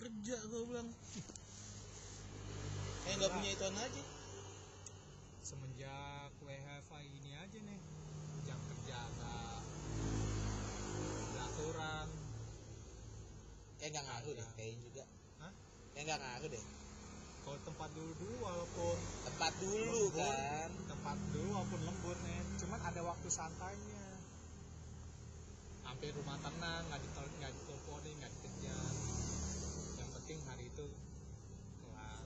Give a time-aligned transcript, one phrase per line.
[0.00, 0.88] kerja gue bilang.
[3.02, 4.02] Kayak nggak punya ituan aja.
[5.40, 7.80] Semenjak WFH ini aja nih
[8.46, 9.60] jam kerja agak
[11.30, 12.06] beraturan
[13.76, 15.04] kayak nggak ngaruh deh kayaknya juga.
[15.38, 15.52] Hah?
[15.92, 16.64] kayak nggak ngaruh deh.
[17.40, 20.12] Kalau tempat dulu dulu walaupun tempat dulu Lembur.
[20.16, 20.70] kan.
[20.86, 22.40] Tempat dulu walaupun lembur nih.
[22.56, 24.06] Cuman ada waktu santainya.
[25.82, 28.92] Hampir rumah tenang nggak ditel nggak diteleponin nggak dikejar
[29.98, 30.86] yang penting hari itu
[31.82, 32.24] kelar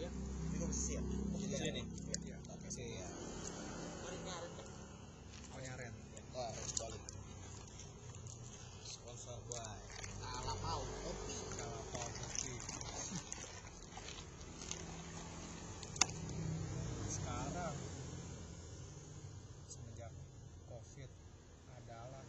[0.00, 1.04] ya ini gue siap
[1.36, 1.82] sini
[2.24, 3.12] ya oke siap
[5.52, 5.92] oh nyaren
[6.32, 7.02] wah harus balik
[8.82, 9.76] sponsor by
[10.24, 12.54] Kalapau kopi kalau kau kopi
[17.06, 17.74] sekarang
[19.66, 20.12] semenjak
[20.66, 21.10] covid
[21.72, 22.24] adalah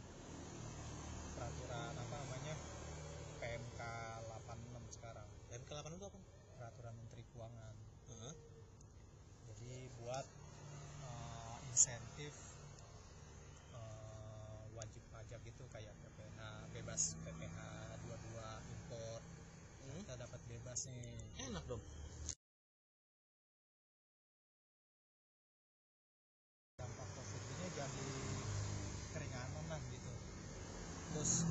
[1.36, 2.56] peraturan apa namanya
[3.38, 6.20] PMK 86 sekarang PMK 8 itu apa?
[6.58, 7.76] peraturan Menteri Keuangan
[8.10, 8.36] Heeh.
[9.48, 10.26] jadi buat
[11.04, 12.34] eh, insentif
[13.74, 16.40] eh, wajib pajak itu kayak PPH
[16.74, 17.58] bebas PPH
[18.06, 19.20] 22 impor
[19.88, 20.04] Hmm.
[20.04, 21.16] kita dapat bebas nih
[21.48, 21.80] enak dong
[26.76, 28.10] dampak covid ini jadi
[29.12, 30.14] keringanan lah gitu
[31.10, 31.48] terus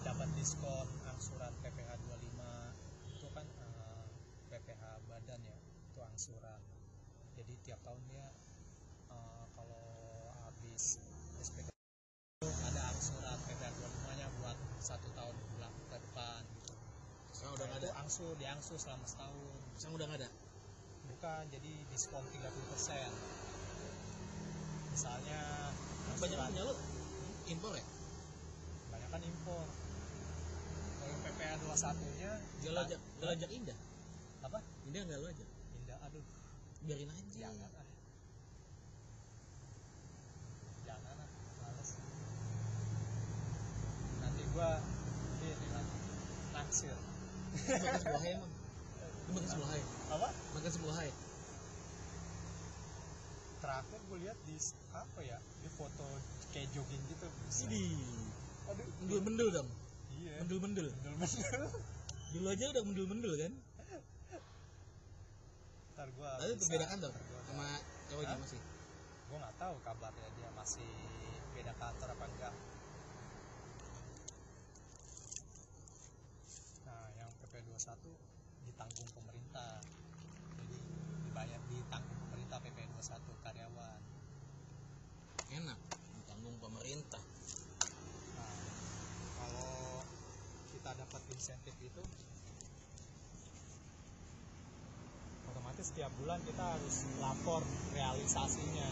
[0.00, 4.06] dapat diskon angsuran PPH 25 itu kan eh,
[4.50, 6.58] PPH badan ya itu angsuran.
[7.38, 8.26] Jadi tiap tahun dia
[9.14, 9.86] eh, kalau
[10.42, 10.98] habis
[11.38, 16.74] SPK itu ada angsuran PPH 25 nya buat satu tahun belak ke depan gitu.
[17.30, 17.90] Sekarang udah nggak ada?
[18.02, 19.54] angsur diangsur selama setahun.
[19.78, 20.30] Sekarang udah nggak ada?
[21.14, 22.42] Bukan jadi diskon 30%
[24.98, 25.70] misalnya
[26.18, 26.74] banyak punya lu
[27.54, 27.86] impor ya?
[28.90, 29.79] Banyak kan impor
[31.40, 33.78] PPA 21 nya jual aja jual aja indah.
[34.44, 34.60] Apa?
[34.84, 35.44] Indah nggak lu aja?
[35.72, 36.24] Indah aduh.
[36.84, 37.24] Biarin aja.
[37.32, 37.86] Jangan ah.
[40.84, 41.28] Jangan ah.
[41.64, 41.90] Males.
[44.20, 44.84] Nanti gua
[45.40, 45.96] ini lagi.
[46.52, 46.96] Naksir.
[47.56, 48.52] Makan sebuah hai emang?
[49.24, 49.82] Lu makan sebuah hai?
[50.12, 50.28] Apa?
[50.60, 51.10] Makan sebuah hai?
[53.64, 54.56] Terakhir gue lihat di
[54.92, 55.40] apa ya?
[55.40, 56.04] Di foto
[56.52, 57.28] kayak jogging gitu.
[57.64, 57.84] Ini
[58.68, 58.84] aduh.
[59.00, 59.70] Mendul mendul dong
[60.20, 60.34] iya.
[60.44, 61.60] Mendul mendul bener bener
[62.30, 63.52] dulu aja udah mendul mendul kan?
[65.96, 67.66] Ntar gua tapi beda kantor gua- sama
[68.08, 68.40] ceweknya Hah?
[68.40, 68.60] masih
[69.30, 70.90] gue nggak tahu kabarnya dia masih
[71.52, 72.54] beda kantor apa enggak.
[76.84, 78.10] Nah yang PP 21
[78.66, 79.72] ditanggung pemerintah
[80.56, 80.78] jadi
[81.24, 84.00] dibayar ditanggung pemerintah PP 21 karyawan
[85.50, 85.78] enak
[86.14, 87.22] ditanggung pemerintah
[88.36, 88.54] nah
[89.36, 90.04] kalau
[90.70, 92.04] kita dapat insentif itu
[95.48, 97.64] otomatis setiap bulan kita harus lapor
[97.96, 98.90] realisasinya.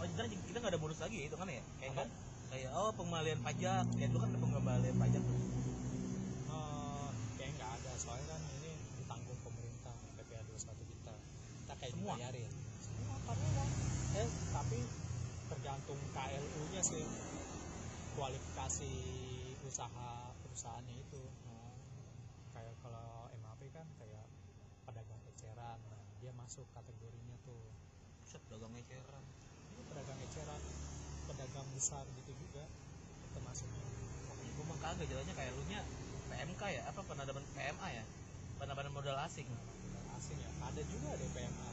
[0.00, 1.60] Oh jadi kita nggak ada bonus lagi ya itu kan ya?
[1.76, 2.08] Kayak nggak
[2.56, 3.84] kayak oh pengembalian pajak.
[4.00, 5.40] Ya dulu kan ada pengembalian pajak tuh.
[6.56, 7.92] Eh, kayak nggak ada.
[8.00, 11.14] Soalnya kan ini ditanggung pemerintah PPA 21 kita.
[11.36, 12.16] Kita kayak Semua?
[12.16, 12.52] dibayarin.
[12.80, 13.68] Semua karyawan
[14.24, 14.78] eh tapi
[15.52, 17.04] tergantung KLU nya sih.
[18.16, 18.92] Kualifikasi
[19.68, 21.72] usaha perusahaannya itu Nah,
[22.52, 24.26] kayak kalau MAP kan kayak
[24.86, 25.78] pedagang eceran.
[25.90, 27.58] Nah, dia masuk kategorinya tuh.
[28.22, 29.24] Set dagang eceran?
[29.74, 30.62] Ini pedagang eceran
[31.26, 32.62] pedagang besar gitu juga
[33.32, 33.64] termasuk
[34.28, 35.80] pokoknya gue mah kagak jalannya kayak lu nya
[36.30, 36.82] PMK ya?
[36.92, 38.04] Apa penanaman PMA ya?
[38.60, 39.48] Penanaman modal asing?
[39.50, 40.50] Modal asing ya?
[40.62, 41.68] Ada juga ada PMA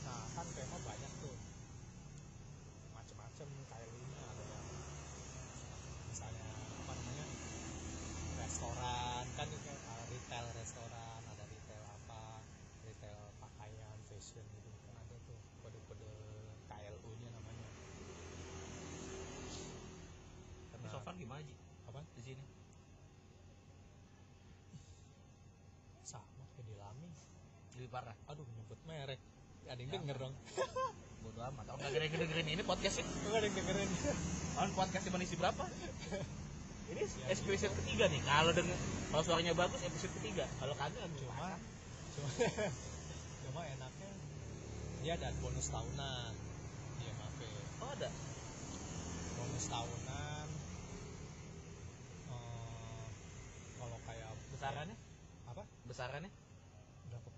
[0.00, 1.36] nah kan PMA banyak tuh
[2.90, 4.66] macam-macam KLU-nya ada yang
[6.10, 6.48] misalnya
[6.82, 7.26] apa namanya
[8.42, 12.42] restoran kan itu kan, uh, retail restoran ada retail apa
[12.90, 16.10] retail pakaian fashion gitu kan ada tuh kode-kode
[16.66, 17.68] KLU-nya namanya
[20.74, 20.92] tapi Nah.
[20.92, 21.56] so far gimana sih
[21.86, 22.44] apa di sini
[26.90, 28.16] sama kayak di Lami lebih parah.
[28.28, 29.20] Aduh nyebut merek.
[29.70, 30.34] Ada yang denger dong.
[31.22, 31.64] Bodo amat.
[31.68, 33.04] Kalau nggak ada yang dengerin ini podcast ya.
[33.06, 33.90] Nggak ada yang dengerin.
[34.58, 35.64] Kan podcast di isi berapa?
[36.90, 38.18] Ini Ya, episode ketiga nih.
[38.26, 38.74] Kalau denger
[39.14, 40.42] kalau suaranya bagus episode ketiga.
[40.58, 41.54] Kalau kagak cuma
[42.18, 42.28] cuma
[43.46, 44.10] cuma enaknya
[45.06, 46.32] dia ada bonus tahunan.
[46.98, 47.38] Dia maaf
[47.78, 48.10] oh ada?
[49.38, 50.48] Bonus tahunan
[52.26, 53.06] eh,
[54.50, 54.96] besarannya?
[55.46, 56.39] Berapa persen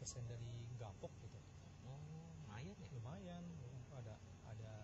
[0.02, 0.50] dari
[0.82, 1.38] gapok gitu.
[1.86, 1.94] Oh
[2.50, 2.86] lumayan ya?
[2.90, 3.42] Lumayan
[3.94, 4.14] ada
[4.50, 4.74] ada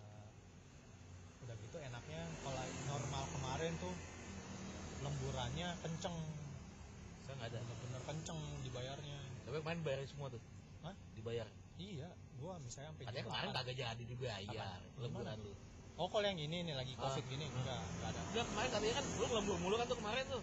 [1.43, 3.94] udah gitu enaknya kalau normal kemarin tuh
[5.03, 6.15] lemburannya kenceng.
[7.26, 7.59] Saya nggak ada.
[7.67, 9.19] Bener-bener kenceng dibayarnya.
[9.43, 10.43] Tapi kemarin bayar semua tuh?
[10.87, 10.94] Hah?
[11.19, 11.50] dibayar?
[11.79, 13.59] Iya gua misalnya sampai katanya jam kemarin 8.
[13.59, 15.53] kagak jadi dibayar lemburan lu
[15.99, 17.31] oh kalau yang ini nih lagi covid Ah.
[17.35, 18.20] gini enggak enggak ada.
[18.31, 20.43] Udah kemarin katanya kan lu lembur mulu kan tuh kemarin tuh.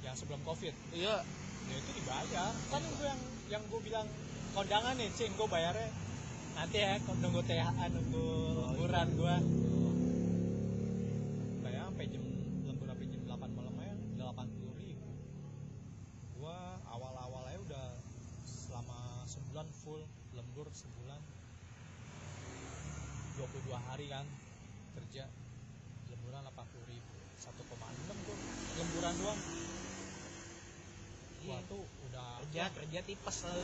[0.00, 0.72] Yang sebelum covid?
[0.96, 1.20] Iya.
[1.68, 2.52] Ya itu dibayar.
[2.72, 4.06] Kan gue yang yang gue bilang
[4.54, 5.90] kondangan nih cing gue bayarnya.
[6.56, 8.26] Nanti ya nunggu THA nunggu
[8.56, 9.34] Oh, lemburan gue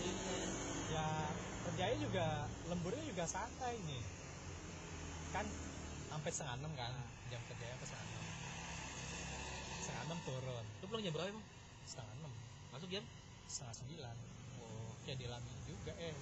[0.01, 0.39] ini
[0.93, 1.07] ya
[1.69, 2.27] kerjanya juga
[2.69, 4.03] lemburnya juga santai nih.
[5.33, 5.47] Kan
[6.13, 6.93] sampai setengah enam kan
[7.33, 8.25] jam kerjanya sampai setengah enam.
[9.81, 10.65] Setengah enam turun.
[10.81, 11.47] Lu pulang jam berapa emang?
[11.89, 12.33] Setengah enam.
[12.71, 13.05] Masuk jam?
[13.49, 14.17] Setengah sembilan.
[14.61, 14.93] Oh.
[15.09, 16.15] Ya dilami juga eh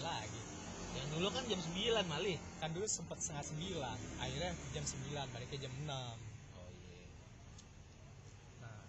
[0.00, 0.42] lagi.
[0.90, 3.98] Yang dulu kan jam 9 malih kan dulu sempet setengah sembilan.
[4.18, 6.16] Akhirnya jam sembilan baliknya jam enam.
[6.58, 7.06] Oh iya.
[8.60, 8.82] Nah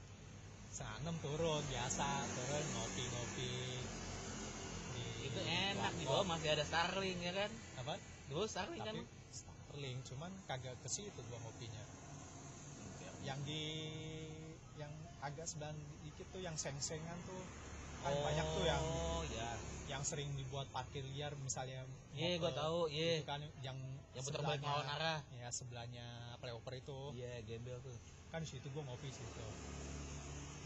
[0.74, 3.54] setengah enam turun biasa turun ngopi ngopi
[4.98, 6.01] di itu enak di warkop.
[6.12, 7.52] Bawah masih ada Starling ya kan?
[7.80, 7.94] Apa?
[8.28, 8.96] Bawah Starling kan?
[9.00, 11.84] Tapi Starling cuman kagak ke situ gua ngopinya.
[13.24, 13.64] Yang di
[14.76, 14.92] yang
[15.24, 15.72] agak sebelah
[16.04, 17.40] dikit tuh yang seng-sengan tuh.
[18.04, 19.50] Kan banyak tuh yang oh ya.
[19.88, 21.84] yang sering dibuat parkir liar misalnya
[22.16, 23.24] iya gua ke- tahu iya.
[23.24, 23.78] Itu kan yang
[24.12, 25.20] yang putar balik melawan arah.
[25.40, 27.00] ya sebelahnya flyover itu.
[27.16, 27.96] Iya gembel tuh.
[28.36, 29.48] Kan situ gua ngopi situ.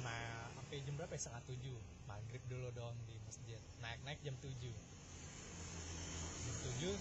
[0.02, 1.22] Nah sampai jam berapa ya?
[1.22, 1.78] Setengah tujuh.
[2.10, 3.62] Maghrib dulu dong di masjid.
[3.86, 4.74] Naik naik jam tujuh
[6.46, 6.96] jam tujuh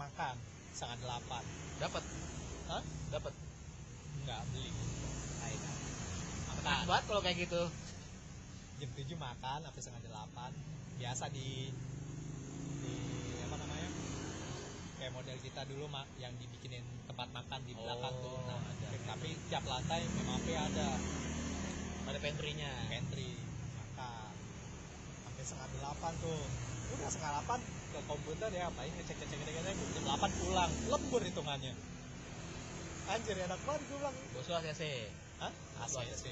[0.00, 0.36] makan.
[0.74, 1.44] Setengah delapan.
[1.78, 2.02] Dapat?
[2.72, 2.82] Hah?
[3.12, 3.32] dapat?
[4.24, 4.72] Nggak beli.
[5.44, 5.76] Makan.
[6.64, 7.62] Enak banget kalau kayak gitu.
[8.80, 10.50] Jam 7 makan sampai setengah delapan.
[10.98, 11.70] Biasa di
[12.82, 12.94] di
[13.44, 13.90] apa namanya?
[14.98, 18.34] Kayak model kita dulu mak yang dibikinin tempat makan di belakang tuh.
[18.34, 18.88] Oh, nah ada.
[19.04, 20.88] tapi tiap lantai MAP ada.
[22.04, 22.72] Ada pantry-nya.
[22.90, 23.30] Pantry
[23.78, 24.32] makan.
[25.22, 26.42] Sampai setengah delapan tuh.
[26.98, 27.60] Udah setengah delapan
[27.94, 31.72] ke komputer ya paling ngecek ngecek ngecek ngecek jam delapan pulang lembur hitungannya
[33.06, 34.82] anjir enak banget gue bilang bos lu ACC
[35.38, 35.52] hah
[35.94, 36.26] Lu ACC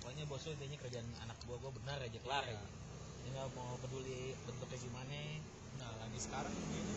[0.00, 2.56] pokoknya bos lu intinya kerjaan anak buah gua benar aja kelar Iya.
[2.56, 5.20] aja nggak mau peduli bentuknya gimana
[5.80, 6.96] Nah lagi sekarang begini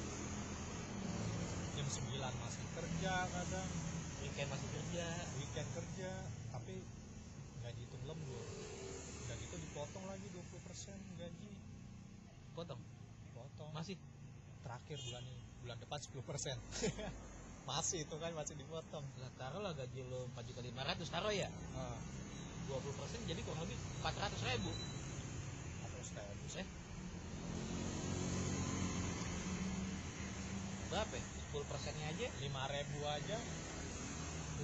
[1.76, 3.70] jam 9 masih kerja kadang
[4.24, 5.06] weekend masih kerja
[5.36, 6.12] weekend kerja
[6.56, 6.76] tapi
[7.60, 8.48] nggak dihitung lembur
[9.28, 11.52] udah gitu dipotong lagi 20% gaji
[12.56, 12.95] potong
[13.86, 14.02] masih
[14.66, 16.18] terakhir bulan ini bulan depan 10%
[17.70, 19.06] masih itu kan masih dipotong.
[19.22, 21.46] Lah taruh lah gaji lo 4 juta 500 taruh ya.
[21.78, 22.02] Ah,
[22.66, 24.74] 20 jadi kurang lebih 400 ribu.
[25.86, 26.66] Atau ribu eh
[30.90, 31.26] berapa ya?
[31.54, 32.28] 10 persennya aja?
[32.42, 33.38] 5 ribu aja.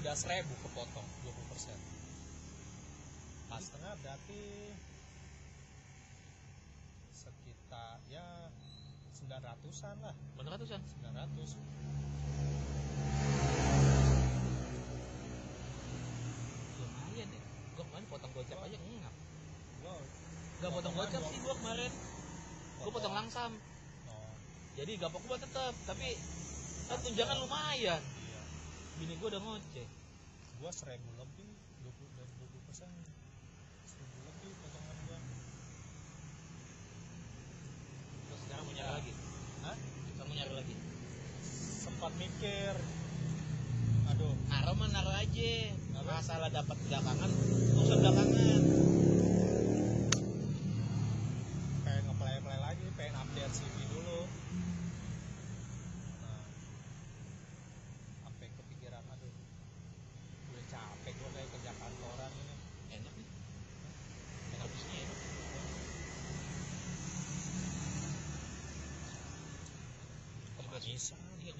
[0.01, 1.78] Udah 1000 kepotong 20%
[3.54, 4.42] pas setengah berarti
[7.13, 8.50] sekitar ya
[9.32, 10.16] 900an lah.
[10.36, 11.56] 900an 900
[16.76, 17.42] lumayan ya.
[17.80, 19.16] Gua kemarin potong gocap aja ngap.
[19.88, 20.02] Wow
[20.62, 21.92] gak potong gocap sih gua kemarin.
[22.84, 23.52] Gua potong langsam.
[24.12, 24.34] Oh,
[24.78, 26.14] jadi gapok gua tetap tapi
[26.86, 28.02] kan tunjangan lumayan.
[28.04, 28.42] Iya.
[29.02, 29.88] Bini gua udah ngoceh.
[30.62, 31.50] Gua 1000 lebih
[31.82, 32.92] 20 dan 20 persen.
[33.90, 35.20] 1000 lebih potongan gua.
[38.30, 38.98] Terus sekarang mau nyari Ya.
[39.02, 39.12] lagi
[39.62, 39.77] Hah?
[40.18, 40.75] kamu nyari lagi?
[41.82, 42.74] Sempat mikir.
[44.10, 44.34] Aduh.
[44.50, 45.53] Naruh mah naruh aja.
[45.94, 46.13] Naruh.
[46.18, 47.32] masalah dapat belakangan
[47.82, 48.62] usah belakangan
[51.82, 54.22] pengen ngeplay play lagi pengen update CV dulu
[56.22, 56.46] nah
[58.25, 59.34] sampai kepikiran aduh
[60.53, 62.56] udah capek gue kayak kerja kantoran ini
[63.01, 63.27] enak nih
[64.58, 65.20] enak bisnya enak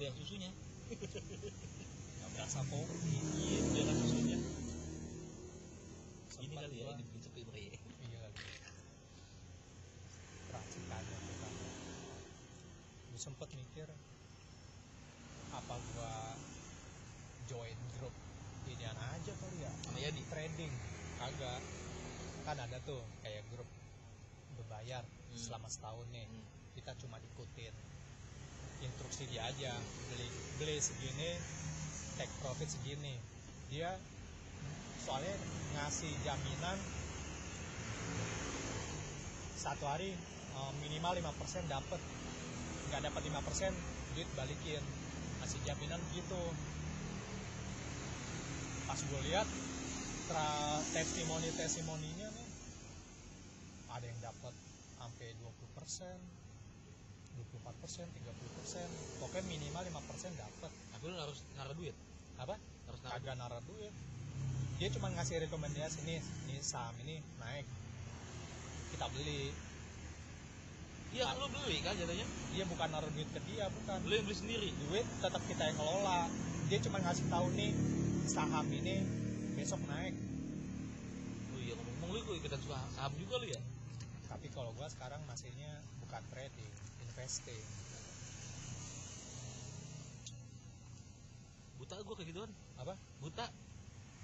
[0.02, 0.50] banyak susunya.
[2.18, 4.38] Nggak berasa kopi iya banyak susunya.
[6.42, 7.70] Ini kali ya bikin sepi bre.
[8.02, 8.42] Iya lagi
[10.50, 11.52] racikannya kan
[13.14, 13.86] gue sempet mikir
[15.54, 16.14] apa gua
[17.46, 18.14] join grup
[18.66, 19.70] ini aja kali ya?
[19.86, 20.22] Sama Yadi.
[20.26, 20.72] Trading.
[21.22, 21.62] Agak
[22.42, 23.70] kan ada tuh kayak grup
[24.58, 25.38] berbayar Hmm.
[25.38, 26.26] selama setahun nih.
[26.26, 26.44] Hmm.
[26.74, 27.70] kita cuma ikutin
[28.82, 29.72] instruksi dia aja
[30.10, 31.38] beli beli segini
[32.16, 33.16] take profit segini.
[33.72, 33.96] Dia
[35.02, 35.34] soalnya
[35.74, 36.78] ngasih jaminan
[39.56, 40.12] satu hari
[40.54, 42.00] eh, minimal 5% dapat
[42.90, 43.72] nggak dapat 5%
[44.14, 44.82] duit balikin.
[45.40, 46.42] Ngasih jaminan gitu.
[48.86, 49.48] Pas gue lihat
[50.28, 52.48] tra testimoni testimoninya nih
[53.90, 54.54] ada yang dapat
[54.96, 56.16] sampai 20 persen
[57.36, 58.86] 24 persen 30 persen.
[59.20, 60.70] Pokoknya minimal 5 persen dapat.
[60.70, 61.96] Tapi lu harus naruh duit.
[62.38, 62.54] Apa?
[62.88, 63.94] Harus naruh kagak naruh duit.
[64.78, 66.18] Dia cuma ngasih rekomendasi nih
[66.50, 67.66] ini saham ini naik.
[68.94, 69.54] Kita beli.
[71.12, 73.96] Iya kan lu beli kan jatuhnya dia bukan naruh duit ke dia bukan.
[74.08, 74.68] Lu yang beli sendiri.
[74.88, 76.26] Duit tetap kita yang ngelola
[76.72, 77.72] dia cuma ngasih tahu nih
[78.24, 79.04] saham ini
[79.60, 80.16] besok naik.
[81.52, 82.60] Oh iya ngomong-ngomong lu ikut ikutan
[82.96, 83.60] saham juga lu ya?
[84.32, 86.72] Tapi kalau gua sekarang masihnya bukan trading
[87.12, 87.60] investing
[91.76, 92.50] buta gua kayak gituan
[92.80, 92.94] apa?
[93.20, 93.46] Buta.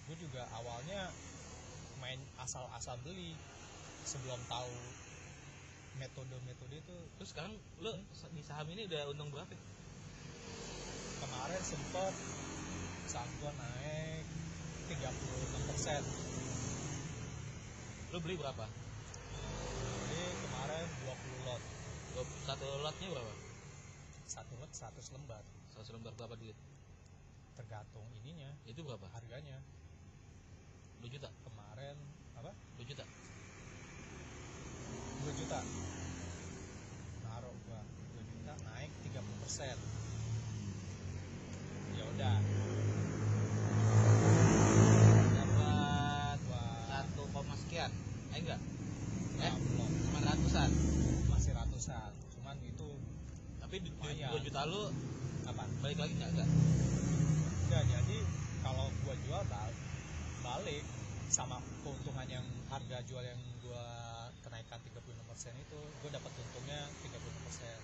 [0.09, 1.13] Gue juga awalnya
[2.01, 3.37] main asal-asal beli
[4.09, 4.73] sebelum tahu
[6.01, 6.97] metode-metode itu.
[7.21, 7.53] Terus sekarang
[7.85, 7.93] lu
[8.33, 9.53] di saham ini udah untung berapa?
[9.53, 9.61] Ya?
[11.19, 12.15] kemarin sempet
[13.11, 14.25] saham gua naik
[14.89, 16.03] 36 persen.
[18.15, 18.65] Lu beli berapa
[20.09, 23.31] jadi kemarin 20 lot Dua- satu lotnya berapa?
[24.27, 25.47] Satu lot 100 lembar.
[25.71, 26.59] Satu lembar berapa duit?
[27.55, 28.51] Tergantung ininya.
[28.67, 29.07] Itu berapa?
[29.15, 29.63] Harganya.
[30.99, 31.31] 2 juta?
[31.47, 31.95] Kemarin
[32.35, 32.51] apa?
[32.79, 33.05] 2 juta?
[33.07, 33.15] 2
[35.39, 35.61] juta.
[37.23, 37.81] Naruh gua.
[37.87, 39.77] 2 juta naik 30 persen.
[41.95, 42.37] Ya udah.
[45.39, 47.95] Dapat gua satu koma sekian.
[48.35, 48.59] Eh enggak
[49.39, 50.71] eh, eh belum cuma ratusan
[51.89, 52.89] ratusan cuman itu
[53.59, 54.31] tapi du- duit Lumayan.
[54.37, 54.83] 2 juta lu
[55.49, 55.65] apa?
[55.81, 56.49] balik lagi nggak enggak
[57.69, 58.19] enggak jadi
[58.61, 59.81] kalau gua jual bal-
[60.45, 60.85] balik
[61.29, 63.85] sama keuntungan yang harga jual yang gua
[64.45, 67.81] kenaikan 36% itu gua dapat untungnya 36%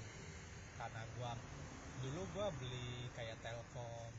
[0.77, 1.31] karena gua
[2.01, 4.13] dulu gua beli kayak Telkom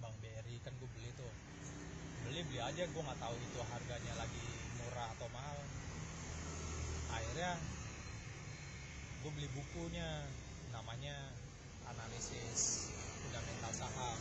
[0.00, 1.32] Bang BRI kan gua beli tuh.
[2.24, 4.44] Beli beli aja gua nggak tahu itu harganya lagi
[4.76, 5.58] murah atau mahal.
[7.08, 7.56] Akhirnya
[9.22, 10.08] gue beli bukunya
[10.74, 11.16] namanya
[11.88, 12.92] analisis
[13.24, 14.18] fundamental saham.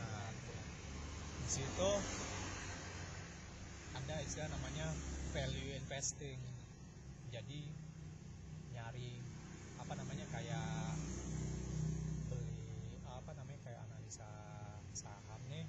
[0.00, 0.30] Nah
[1.44, 1.90] di situ
[3.96, 4.86] ada istilah namanya
[5.34, 6.40] value investing.
[7.34, 7.60] Jadi
[8.72, 9.20] nyari
[9.82, 10.96] apa namanya kayak
[12.32, 14.30] beli apa namanya kayak analisa
[14.96, 15.66] saham nih.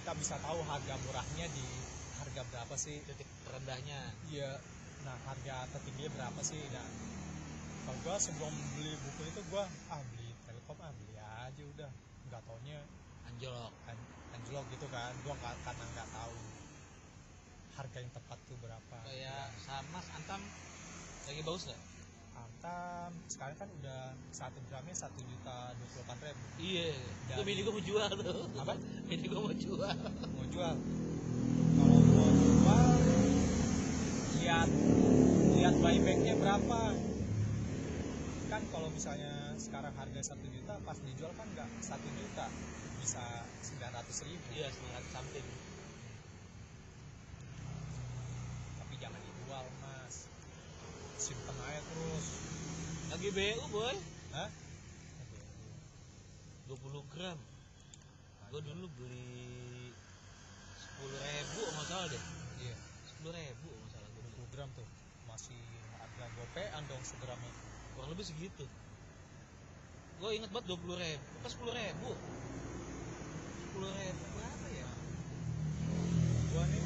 [0.00, 1.66] Kita bisa tahu harga murahnya di
[2.20, 2.98] harga berapa sih?
[3.04, 4.00] Titik terendahnya.
[4.32, 4.50] Iya,
[5.04, 6.64] nah harga tertingginya berapa sih?
[6.72, 6.88] Nah,
[7.84, 11.90] kalau gua sebelum beli buku itu gua ah beli Telkom ah beli aja udah,
[12.26, 12.80] nggak taunya
[13.28, 13.98] anjlok an
[14.32, 16.40] anjlok gitu kan, gua nggak karena nggak tahu
[17.76, 18.96] harga yang tepat tuh berapa.
[19.04, 20.40] kayak saham mas antam
[21.28, 21.82] lagi bagus nggak
[22.34, 26.90] Antam sekarang kan udah satu gramnya satu juta dua puluh delapan ribu iya
[27.30, 28.74] Dan- itu bini gua mau jual tuh Apa?
[29.08, 29.94] bini gua mau jual
[30.34, 30.76] mau jual.
[31.78, 32.90] Kalau mau jual
[34.44, 34.68] lihat
[35.56, 36.80] lihat buybacknya berapa.
[38.52, 42.52] Kan kalau misalnya sekarang harga satu juta pas dijual kan nggak satu juta
[43.00, 43.24] bisa
[43.64, 44.44] sembilan ratus ribu.
[44.52, 45.46] Iya 900 something.
[48.84, 50.28] Tapi jangan dijual mas.
[51.16, 52.26] Simpen aja terus.
[53.16, 53.96] Lagi BU boy.
[54.36, 54.50] Hah?
[56.68, 57.38] 20 gram.
[58.52, 59.88] Gua dulu beli
[61.00, 62.24] 10 ribu nggak salah deh.
[62.60, 62.76] Iya.
[63.24, 63.63] 10 ribu
[64.54, 64.62] nggak salah gua beli.
[64.62, 64.88] 20 gram tuh.
[65.26, 65.58] Masih
[65.98, 67.52] harga gopean dong segramnya
[67.94, 68.66] kurang lebih segitu.
[70.22, 71.26] Gue inget banget 20 ribu.
[71.42, 72.10] Apa 10 ribu?
[73.74, 74.90] 10 ribu berapa ya?
[76.54, 76.82] Gua nih.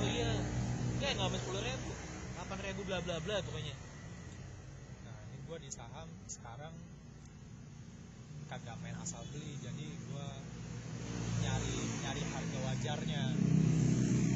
[0.00, 0.32] Oh iya.
[1.00, 1.90] Kayak nggak sampai 10 ribu.
[2.44, 3.74] 8 ribu bla bla bla pokoknya.
[5.08, 6.74] Nah ini gua di saham sekarang.
[8.52, 10.28] Kagak main asal beli jadi gua
[11.40, 13.22] nyari nyari harga wajarnya.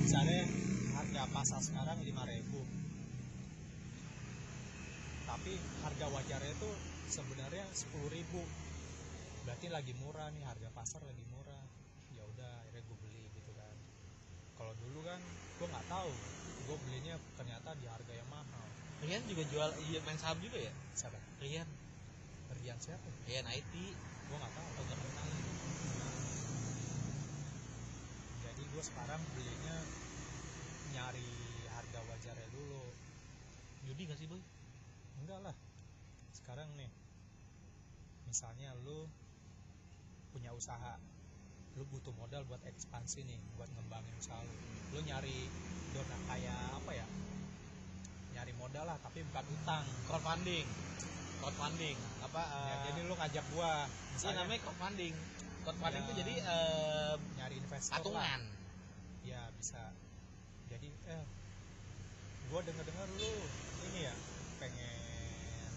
[0.08, 0.67] Misalnya
[1.18, 2.46] harga pasar sekarang 5000
[5.26, 6.70] tapi harga wajarnya itu
[7.10, 8.22] sebenarnya 10000
[9.42, 11.58] berarti lagi murah nih harga pasar lagi murah.
[12.14, 13.74] Ya udah akhirnya gue beli gitu kan.
[14.62, 15.18] Kalau dulu kan
[15.58, 16.14] gue nggak tahu.
[16.70, 18.66] Gue belinya ternyata di harga yang mahal.
[19.02, 20.72] Rian juga jual iya main saham juga ya?
[20.94, 21.18] Siapa?
[21.42, 21.66] Rian.
[22.62, 23.10] Rian siapa?
[23.26, 23.74] Rian IT
[24.30, 24.68] gue nggak tahu.
[24.70, 25.26] Oh kenal
[28.38, 29.76] jadi gue sekarang belinya
[30.98, 31.30] nyari
[31.70, 32.82] harga wajarnya dulu.
[33.86, 34.42] Judi gak sih boy?
[35.22, 35.56] Enggak lah.
[36.34, 36.90] Sekarang nih
[38.26, 39.08] misalnya lu
[40.34, 41.00] punya usaha
[41.78, 44.54] lu butuh modal buat ekspansi nih buat ngembangin usaha lu.
[44.92, 45.46] Lu nyari
[45.94, 47.06] dana kayak apa ya?
[48.34, 49.84] Nyari modal lah tapi bukan utang.
[50.10, 50.66] Crowdfunding.
[51.38, 51.96] Crowdfunding.
[52.26, 53.86] Apa Ya, eh, jadi lu ngajak gua.
[53.86, 55.14] Iya misalnya namanya crowdfunding.
[55.62, 56.06] Crowdfunding Ya.
[56.06, 58.02] itu jadi eh, nyari investor lah.
[58.02, 58.40] Patungan.
[59.22, 59.92] ya bisa
[60.68, 61.24] jadi eh
[62.48, 63.32] gua denger dengar lu
[63.88, 64.14] ini ya
[64.60, 65.72] pengen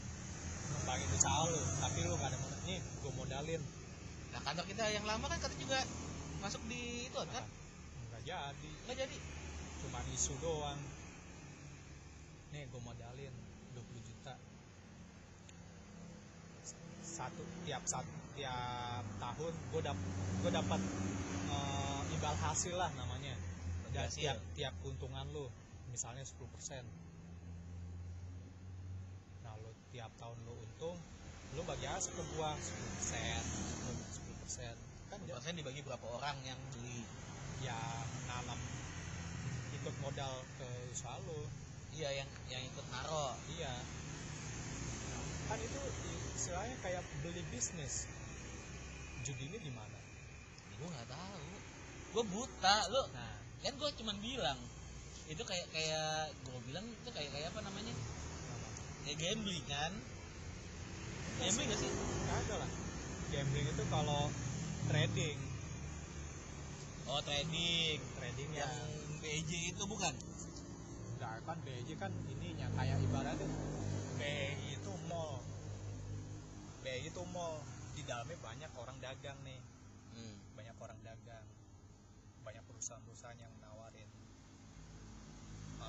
[0.71, 3.62] ngembangin usaha lu tapi lu gak ada modal nih gua modalin.
[4.31, 5.79] Nah kantor kita yang lama kan kata juga
[6.39, 7.45] masuk di itu kan?
[8.12, 8.71] nggak jadi.
[8.88, 9.17] Nggak jadi.
[9.81, 10.79] cuma isu doang.
[12.53, 13.33] Nih gue modalin
[13.74, 14.33] 20 juta.
[17.01, 19.98] Satu tiap satu tiap tahun gue dap
[20.41, 20.81] gue dapat
[21.51, 23.11] eh, imbal hasil lah namanya
[23.91, 25.45] dan tiap tiap keuntungan lu
[25.91, 26.39] misalnya 10%
[29.43, 30.98] nah lu tiap tahun lu untung
[31.51, 32.63] lu bagi hasil ke gua 10%
[33.12, 34.75] 10%
[35.12, 37.03] kan dia- Persen dibagi berapa orang yang beli?
[37.62, 37.75] ya
[38.25, 38.57] nanam
[39.75, 41.43] ikut modal ke usaha lo
[41.91, 43.36] Iya yang yang ikut naro.
[43.51, 43.75] iya
[45.51, 45.81] kan itu
[46.39, 48.07] istilahnya kayak beli bisnis
[49.21, 50.00] judi ini gimana
[50.79, 51.45] Gue nggak tahu.
[52.10, 52.75] Gue buta.
[52.89, 54.60] Lu nah kan gue cuman bilang
[55.30, 57.94] itu kayak kayak gue bilang itu kayak kayak apa namanya?
[59.05, 59.92] Kayak gambling kan?
[61.40, 61.92] Gambling gak sih?
[62.31, 62.72] ada lah
[63.31, 64.27] gambling itu kalau
[64.92, 65.38] trading
[67.12, 68.00] Oh trading.
[68.20, 68.88] trading Yang yang
[69.20, 70.14] BJ itu bukan?
[71.16, 73.48] enggak kan BJ kan ininya kayak ibaratnya
[74.18, 75.44] BI itu mall
[76.81, 77.62] BI itu mall
[77.94, 79.59] di dalamnya banyak orang dagang nih
[80.12, 80.35] Hmm.
[80.59, 81.48] banyak orang dagang
[82.44, 83.53] banyak perusahaan-perusahaan yang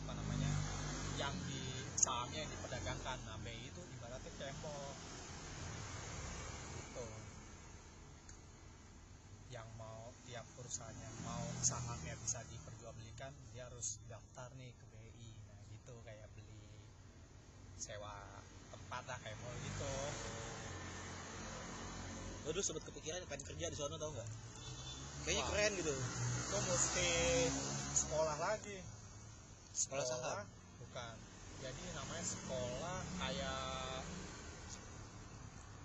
[0.03, 0.51] apa namanya
[1.15, 1.62] yang di
[1.95, 4.91] sahamnya yang diperdagangkan nah BI itu ibaratnya mall
[6.75, 7.07] gitu
[9.55, 15.31] yang mau tiap perusahaan yang mau sahamnya bisa diperjualbelikan dia harus daftar nih ke BI
[15.47, 16.67] nah gitu kayak beli
[17.79, 18.43] sewa
[18.75, 19.95] tempat lah kayak mall gitu
[22.43, 24.27] Lo dulu sempet kepikiran pengen kerja di sana tau nggak?
[25.23, 25.51] Kayaknya Wah.
[25.55, 25.95] keren gitu.
[26.43, 27.11] itu mesti
[27.95, 28.77] sekolah lagi
[29.83, 30.47] Sekolah saham.
[30.79, 31.14] bukan.
[31.62, 34.03] Jadi namanya sekolah kayak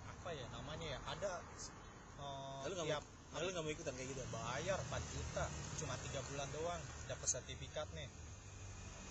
[0.06, 0.98] apa ya namanya ya?
[1.18, 1.32] Ada
[2.22, 4.22] eh, Lalu nggak tiap Lalu nggak mau ikutan kayak gitu?
[4.32, 5.44] bayar 4 juta
[5.82, 8.08] cuma tiga bulan doang dapat sertifikat nih.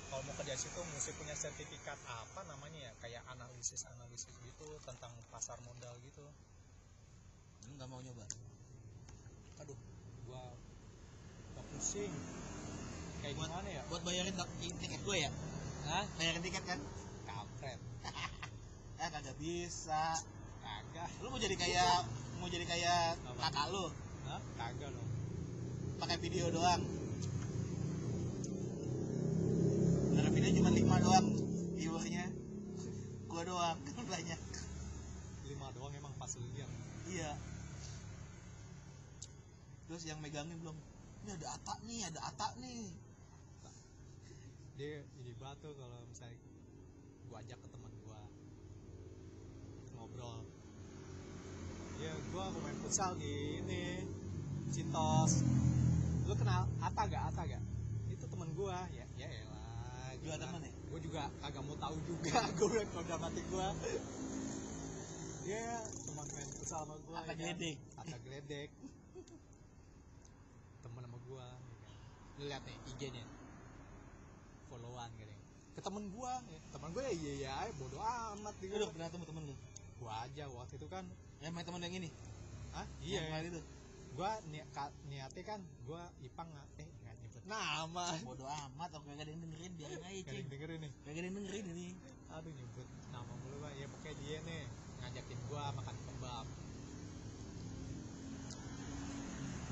[0.07, 2.91] Kalau mau kerja situ mesti punya sertifikat apa namanya ya?
[3.03, 6.23] Kayak analisis analisis gitu tentang pasar modal gitu.
[7.67, 8.25] Lu nggak mau nyoba?
[9.57, 9.73] aduh
[10.29, 10.53] gua
[11.57, 12.13] gua pusing
[13.27, 14.33] kayak Buat- gimana ya Buat bayarin
[14.79, 15.29] tiket gue ya?
[15.83, 16.03] Hah?
[16.15, 16.79] Bayarin tiket kan?
[17.27, 17.79] kampret
[18.97, 20.03] Eh kagak bisa.
[20.63, 22.07] kagak Lu mau jadi kayak
[22.39, 23.39] mau jadi kayak Apa?
[23.43, 23.85] kakak lu
[24.27, 24.41] Hah?
[24.55, 25.09] kagak dong
[25.97, 26.85] pakai video doang.
[30.13, 31.27] Karena video cuma 5 doang
[31.73, 32.25] viewernya.
[33.25, 34.39] Gua doang kan banyak.
[35.43, 36.69] lima doang emang pas lu lihat
[37.09, 37.33] Iya.
[39.89, 40.77] Terus yang megangin belum.
[41.25, 42.93] Ini ada atak nih, ada atak nih.
[44.77, 46.37] Dia ini batu kalau misalnya
[47.25, 48.21] gua ajak ke teman gua
[49.91, 50.45] ngobrol
[51.97, 54.05] ya gua mau main futsal di ini
[54.69, 55.41] Citos
[56.23, 57.63] lu kenal Ata gak Ata gak
[58.07, 60.71] itu teman gua ya ya elah Juga gua- temen ya?
[60.87, 63.67] gua juga kagak mau tahu juga gua bilang kalau udah mati gua
[65.41, 65.65] dia
[66.05, 67.37] teman main futsal sama gua Atak ya kan.
[67.39, 67.77] geledek.
[67.97, 68.69] Ata geledek
[70.83, 71.97] temen sama gua ya kan.
[72.37, 73.25] lu lihat nih IG-nya
[74.67, 75.33] followan gitu
[75.77, 76.59] ke temen gua ya.
[76.73, 78.73] temen gua ya iya iya aja bodo amat gitu.
[78.73, 79.55] Udah pernah ketemu temen lu?
[80.01, 81.05] gua aja waktu itu kan.
[81.37, 82.09] Yang main temen yang ini?
[82.73, 83.21] ah Yang iya.
[83.29, 83.61] kemarin itu?
[84.17, 84.69] gua niat
[85.05, 86.49] niatnya kan gua ipang
[86.81, 88.05] eh nggak nyebut nama.
[88.25, 90.37] Bodo amat, aku gak ada yang dengerin, biarin aja Gak ada cing.
[90.41, 90.91] yang dengerin nih.
[90.97, 91.87] Gak ada yang dengerin ini.
[92.33, 93.71] Aduh nyebut nama mulu pak.
[93.77, 94.61] Ya pokoknya dia nih
[94.97, 96.45] ngajakin gua makan kebab.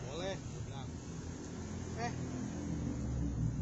[0.05, 0.89] Boleh gua bilang.
[1.97, 2.12] Eh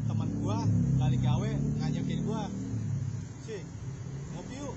[0.04, 0.58] teman gua
[0.98, 2.42] balik gawe ngajakin gua.
[3.44, 3.62] Sih
[4.34, 4.74] ngopi yuk.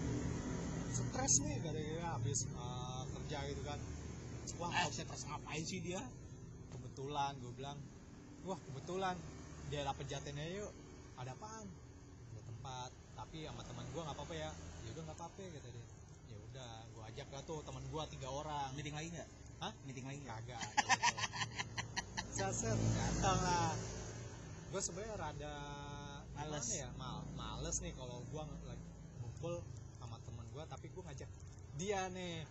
[0.91, 3.79] Stres nih gara-gara habis uh, kerja gitu kan.
[4.57, 6.01] Wah Eh, stres ngapain sih dia?
[6.67, 7.77] kebetulan gue bilang
[8.43, 9.15] wah kebetulan.
[9.69, 10.71] Dia dapet jatennya yuk.
[11.19, 11.67] Ada apaan?
[12.33, 12.89] Ada tempat.
[13.13, 14.49] Tapi sama teman gue nggak apa-apa ya.
[14.85, 15.85] Ya udah nggak apa-apa kata dia.
[16.27, 18.69] Ya udah gue ajak lah tuh teman gue tiga orang.
[18.73, 19.29] Meeting lagi gak?
[19.57, 19.73] Hah?
[19.85, 20.37] Meeting lagi gak?
[20.41, 20.61] kagak
[22.37, 22.77] set set.
[22.77, 23.96] Datang lah
[24.77, 25.55] gue sebenarnya rada
[26.37, 26.69] Males.
[26.69, 26.85] ya?
[27.01, 28.85] Mal males nih kalau gua nge- lagi
[29.17, 29.57] ngumpul
[29.97, 31.25] sama temen gua tapi gua ngajak
[31.81, 32.45] dia nih.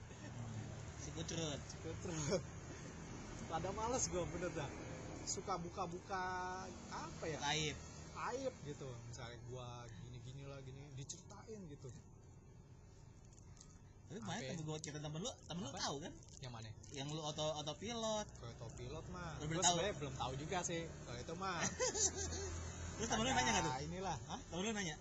[0.98, 1.62] Si kucrut
[2.02, 2.42] terus
[3.46, 4.66] rada males gua bener dah.
[5.22, 6.26] Suka buka-buka
[6.90, 7.38] apa ya?
[7.54, 7.78] Aib.
[8.34, 8.90] Aib gitu.
[9.06, 11.94] Misalnya gua gini-gini lah gini diceritain gitu
[14.06, 16.12] tapi Sampai- temen gue cerita temen lu temen lu tahu kan?
[16.38, 16.70] Yang mana?
[16.94, 18.26] Yang lu auto autopilot.
[18.38, 19.30] Kalau pilot mah.
[19.42, 19.74] Belum gua tahu.
[19.74, 21.58] sebenarnya belum tahu juga sih kalau itu mah.
[22.96, 23.74] Terus temen lu nanya nggak tuh?
[23.90, 24.16] Inilah.
[24.30, 24.40] Hah?
[24.46, 24.96] temen lu nanya?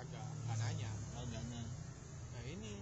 [0.00, 0.90] Agak nggak nanya.
[1.12, 1.66] Oh enggak enggak
[2.32, 2.74] nah ini.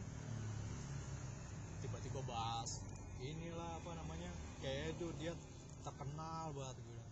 [1.83, 2.78] Tiba-tiba bahas
[3.18, 4.31] inilah apa namanya
[4.62, 5.35] kayak itu dia
[5.83, 7.02] terkenal banget gitu.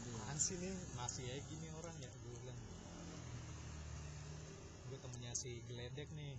[0.00, 0.16] Aduh.
[0.20, 2.58] apaan sih nih masih ya gini ya gue bilang
[4.89, 6.36] gue temennya si Geledek nih.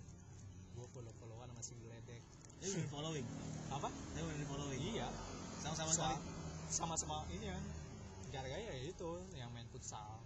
[0.72, 2.22] Gue follow followan sama si Geledek.
[2.62, 3.26] Dia udah di following
[3.74, 3.88] apa?
[4.14, 5.08] Dia udah di following iya.
[5.60, 6.16] Sama-sama Sa- sekali
[6.72, 7.64] sama-sama ini kan
[8.32, 10.24] gara-gara ya itu yang main futsal.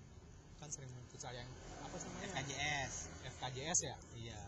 [0.62, 1.49] Kan sering main futsal yang
[1.83, 2.38] apa sih namanya?
[2.38, 2.92] FKJS
[3.37, 3.96] FKJS ya?
[4.14, 4.40] Iya.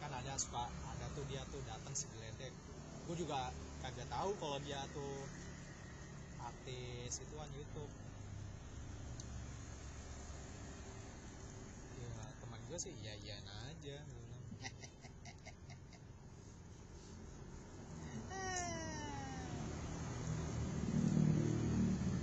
[0.00, 2.54] Kan ada suka ada tuh dia tuh datang si Geledek.
[3.04, 3.52] Gue juga
[3.84, 5.28] kagak tahu kalau dia tuh
[6.40, 7.92] artis itu kan YouTube
[12.00, 12.08] ya
[12.40, 13.14] teman gue sih iya
[13.70, 14.02] aja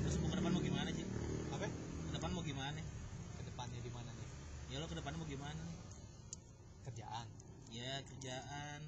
[0.04, 1.08] terus mau ke depan mau gimana sih
[1.56, 1.72] apa?
[1.72, 2.84] Ke depan mau gimana?
[3.40, 4.30] Ke depannya di mana nih?
[4.76, 5.64] Ya lo ke depan mau gimana?
[6.84, 7.32] Kerjaan.
[7.72, 8.84] Ya kerjaan.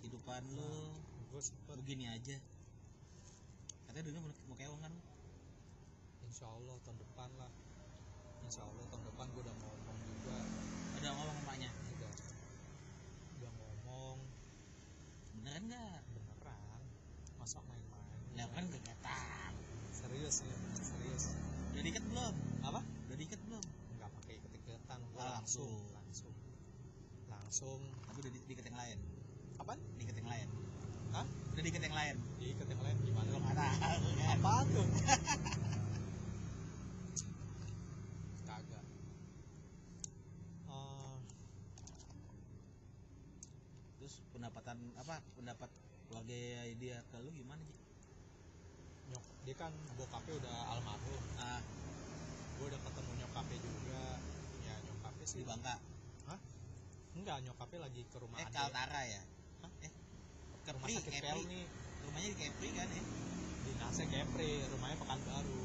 [0.00, 0.96] Kehidupan lo.
[1.36, 1.84] Gue sempet.
[1.84, 2.40] Begini aja.
[3.92, 4.92] Katanya dulu mau, kan
[6.24, 7.52] insya Allah tahun depan lah
[8.44, 10.36] insya Allah tahun depan gue udah ngomong juga.
[10.96, 12.10] Ada ngomong emaknya udah
[13.36, 14.16] udah ngomong.
[15.34, 16.00] Beneran nggak?
[16.12, 16.80] Beneran.
[17.36, 18.20] Masa main-main?
[18.34, 19.52] Ya kan kegiatan.
[19.92, 21.24] Serius ya serius.
[21.72, 22.34] Udah diikat belum?
[22.62, 22.80] Apa?
[23.08, 23.64] Udah diikat belum?
[23.96, 24.98] Nggak pakai ikut-ikutan.
[25.10, 25.70] Gua Ah, langsung.
[25.92, 26.34] langsung.
[26.34, 26.34] langsung.
[27.28, 27.80] Langsung.
[28.06, 28.98] Tapi udah di- diikat yang lain?
[29.56, 30.48] Apa diikat yang lain?
[31.12, 31.26] Hah?
[31.52, 32.16] udah diikat yang lain?
[32.40, 33.28] Diikat yang lain gimana?
[33.28, 34.00] Lo nggak tahu kan?
[34.32, 34.86] Apa tuh
[38.48, 38.84] kagak
[40.66, 41.16] Eh,
[44.00, 44.78] terus pendapatan
[45.12, 45.68] apa pendapat
[46.08, 46.40] keluarga
[46.80, 47.76] dia ke lu gimana sih
[49.12, 51.22] nyok dia kan bokapnya udah almarhum.
[51.36, 51.60] Ah.
[52.56, 54.02] Gue udah ketemu nyokapnya juga.
[54.64, 55.44] Ya nyokapnya sih.
[55.44, 55.76] Di Bangka?
[57.12, 58.56] Enggak nyokapnya lagi ke rumah eh adek.
[58.56, 59.22] Kaltara ya?
[59.60, 59.72] Hah?
[59.84, 59.92] eh
[60.72, 61.62] rumah Kepri sakit Kepri Pelni.
[62.08, 63.04] Rumahnya di Kepri kan ya?
[63.68, 64.52] Dinasnya Kepri.
[64.72, 65.64] Rumahnya Pekanbaru.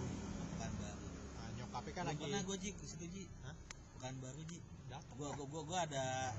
[0.51, 1.07] Bukan baru
[1.39, 3.23] nah nyokapnya kan Belum lagi pernah gue ji ke situ ji?
[3.47, 3.55] Hah?
[3.95, 4.59] bukan baru ji.
[4.91, 6.35] Datang gua gua gua, gua ada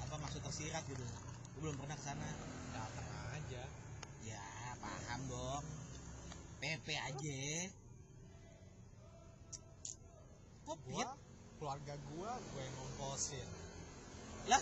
[0.00, 1.02] apa maksud tersirat gitu
[1.56, 2.28] gua belum pernah ke sana.
[2.76, 3.64] Datang aja.
[4.28, 4.44] Ya
[4.76, 5.64] paham dong.
[6.60, 7.40] PP aja.
[10.68, 11.16] Kok gua
[11.56, 13.48] keluarga gua gue yang ngongkosin.
[14.52, 14.60] Lah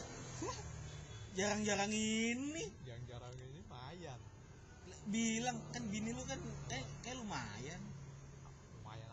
[1.34, 2.62] jarang-jarang ini.
[2.86, 4.20] Yang jarang ini lumayan.
[5.10, 6.38] Bilang kan bini lu kan
[6.70, 7.82] kayak kayak lumayan.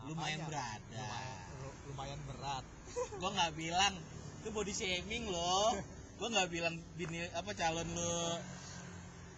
[0.06, 2.64] Lumayan berada lumayan, lu- lumayan berat.
[3.18, 3.94] Gua nggak bilang
[4.42, 5.74] itu body shaming loh
[6.22, 8.14] gua nggak bilang bini apa calon lu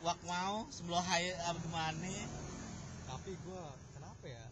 [0.04, 2.12] wak mau sebelum hai apa gimana.
[3.08, 4.44] Tapi gua kenapa ya?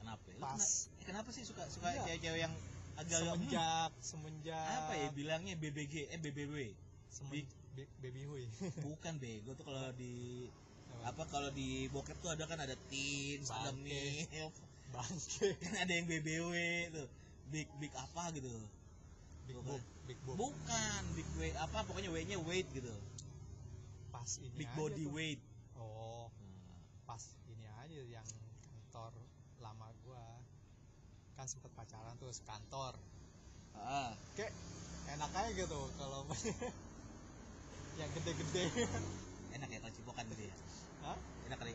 [0.00, 0.24] Kenapa?
[0.32, 0.56] Lu Pas.
[0.56, 2.08] kena- eh, kenapa sih suka suka Iya.
[2.08, 2.54] cewek-cewek yang
[2.96, 5.54] agak semenjak semenjak apa ya bilangnya?
[5.54, 6.72] BBG eh BBW
[7.12, 7.44] semen,
[7.76, 8.42] Bi- baby huy
[8.88, 10.48] bukan bego tuh kalau di
[11.04, 11.28] Apa?
[11.28, 14.56] kalau di bokep tuh ada kan ada teens ada milf
[14.88, 15.52] bangke.
[15.62, 16.52] Kan ada yang BBW
[16.90, 17.06] tuh.
[17.52, 18.48] Big big apa gitu
[19.48, 19.56] big
[20.04, 22.92] big bukan big weight apa pokoknya W nya weight gitu.
[24.12, 25.12] Pas ini big aja body tuh.
[25.16, 25.40] weight
[25.80, 26.28] oh
[27.08, 28.28] pas ini aja yang
[28.60, 29.16] kantor
[29.64, 30.24] lama gua.
[31.40, 32.92] Kan sempet pacaran tuh sekantor.
[33.72, 34.12] Ah.
[34.36, 34.52] Kayak
[35.16, 36.28] enak aja gitu kalau
[38.00, 38.64] yang gede-gede.
[39.56, 40.56] Enak ya kalau cipokan gitu ya?
[41.08, 41.16] Hah?
[41.48, 41.72] enak kali.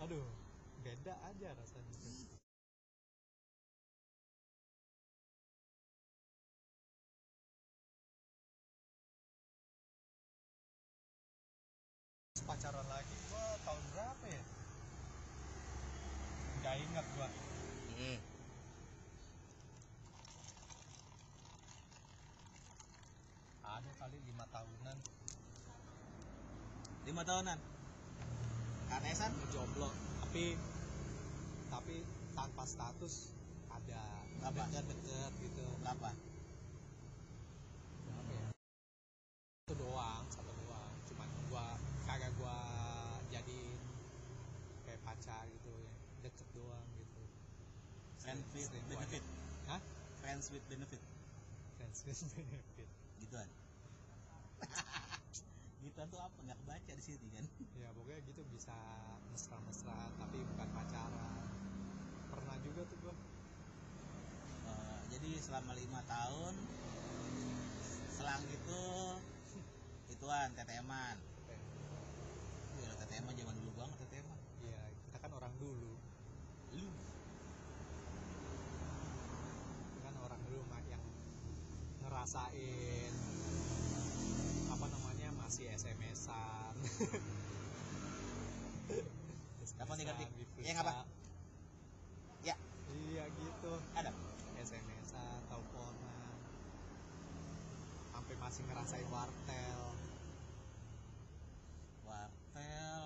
[0.00, 0.24] Aduh
[0.80, 2.00] beda aja rasanya
[12.50, 14.42] pacaran lagi gua tahun berapa ya
[16.58, 17.28] nggak ingat gua
[17.94, 18.18] hmm.
[23.62, 24.98] ada kali lima tahunan
[27.20, 27.60] lima tahunan.
[28.88, 29.92] Kanesan jomblo
[30.24, 30.56] tapi
[31.68, 32.00] tapi
[32.32, 33.36] tanpa status
[33.68, 34.64] ada Apa?
[34.72, 35.66] deket-deket gitu.
[35.84, 36.16] Berapa?
[38.08, 38.48] Berapa ya?
[39.68, 40.92] Itu doang satu doang.
[41.12, 41.76] Cuman gua
[42.08, 42.56] kagak gua
[43.28, 43.80] jadiin
[44.88, 45.92] kayak pacar gitu ya.
[46.24, 46.88] Deket doang
[48.16, 49.24] friends with benefit.
[49.68, 49.80] Hah?
[50.24, 51.02] friends with benefit.
[51.76, 52.88] Friends with benefit.
[53.20, 53.48] Gituan
[56.00, 57.44] gituan tuh apa nggak kebaca di sini kan?
[57.84, 58.72] Ya pokoknya gitu bisa
[59.36, 61.44] mesra-mesra tapi bukan pacaran.
[62.32, 63.12] Pernah juga tuh gua.
[64.64, 66.56] Eh, jadi selama lima tahun
[68.16, 68.82] selang itu
[70.08, 71.20] ituan TTM-an
[72.80, 76.00] Gila, TTM-an zaman dulu banget TTM-an iya kita kan orang dulu.
[76.80, 76.88] Lu?
[79.84, 81.04] Kita kan orang dulu yang
[82.00, 83.12] ngerasain
[85.50, 86.74] masih SMS-an
[89.98, 90.22] diganti.
[90.30, 91.02] SMS-an, Ya, nggak apa?
[92.46, 92.54] Ya.
[93.10, 93.24] iya.
[93.34, 93.72] Gitu.
[93.98, 94.14] Ada?
[94.62, 96.38] SMS-an teleponan.
[98.14, 99.82] Sampai masih ngerasain wartel.
[102.06, 103.00] Wartel?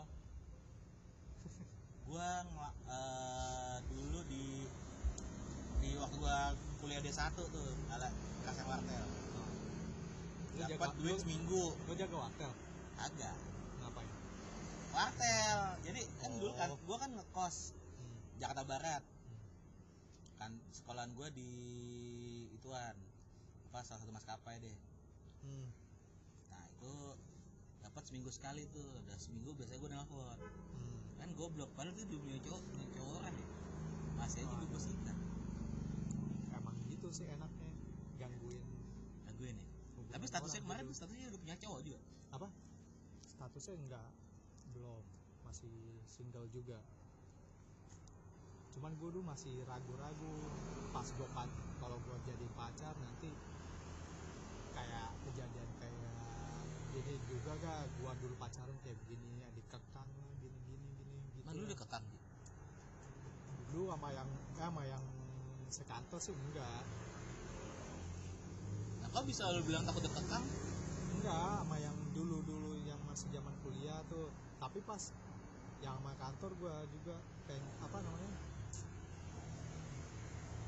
[2.13, 2.45] Gua
[2.93, 4.69] eh, dulu di
[5.81, 6.53] di waktu gua
[6.85, 8.13] kuliah D1 tuh ada
[8.45, 9.24] kasih wartel
[10.59, 12.53] dapat duit lu- seminggu lo jaga wartel
[12.99, 13.37] agak
[13.83, 14.11] ngapain
[14.95, 16.79] wartel jadi kan dulu kan Oh.
[16.87, 18.17] gua kan ngekos hmm.
[18.39, 19.39] Jakarta Barat hmm.
[20.39, 21.51] kan sekolahan gua di
[22.55, 22.95] ituan
[23.71, 24.77] apa salah satu maskapai deh
[25.43, 25.67] hmm.
[26.51, 26.95] nah itu
[27.83, 31.19] dapat seminggu sekali tuh udah seminggu biasanya gua nelfon hmm.
[31.19, 33.49] kan goblok padahal itu dia punya cowok punya cowok orang ya
[34.15, 34.65] masih aja Wah.
[34.73, 35.17] gue sikat
[36.57, 37.71] emang gitu sih enaknya
[38.17, 38.64] gangguin
[40.15, 42.01] tapi statusnya orang kemarin tuh statusnya udah punya cowok juga?
[42.39, 42.47] Apa?
[43.35, 44.09] Statusnya enggak
[44.71, 45.03] belum.
[45.43, 45.75] Masih
[46.07, 46.79] single juga.
[48.79, 50.35] Cuman gue dulu masih ragu-ragu
[50.95, 51.29] pas gue
[51.83, 53.35] kalau gue jadi pacar nanti
[54.71, 56.15] kayak kejadian kayak
[56.95, 61.47] gini juga gak gue dulu pacaran kayak begini ya dikekang gini gini gini gitu.
[61.51, 62.27] Mana lu udah kekang gitu
[63.75, 65.05] dulu sama yang eh, sama yang
[65.67, 66.87] sekantor sih enggak
[69.15, 70.43] nah kok bisa lu bilang takut dikekang
[71.23, 74.27] enggak sama yang dulu dulu yang masih zaman kuliah tuh.
[74.59, 74.99] Tapi pas
[75.79, 77.15] yang sama kantor gua juga
[77.47, 78.31] kayak apa namanya?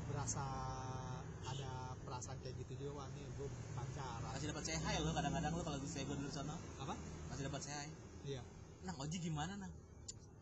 [0.07, 0.47] Berasa
[1.43, 4.31] ada perasaan kayak gitu juga wah nih gue pacaran.
[4.31, 6.55] Masih dapat say hi lo kadang-kadang lo kalau saya gue dulu sana.
[6.79, 6.95] Apa?
[7.27, 7.91] Masih dapat hi
[8.23, 8.41] iya.
[8.87, 9.75] Nang oji gimana nang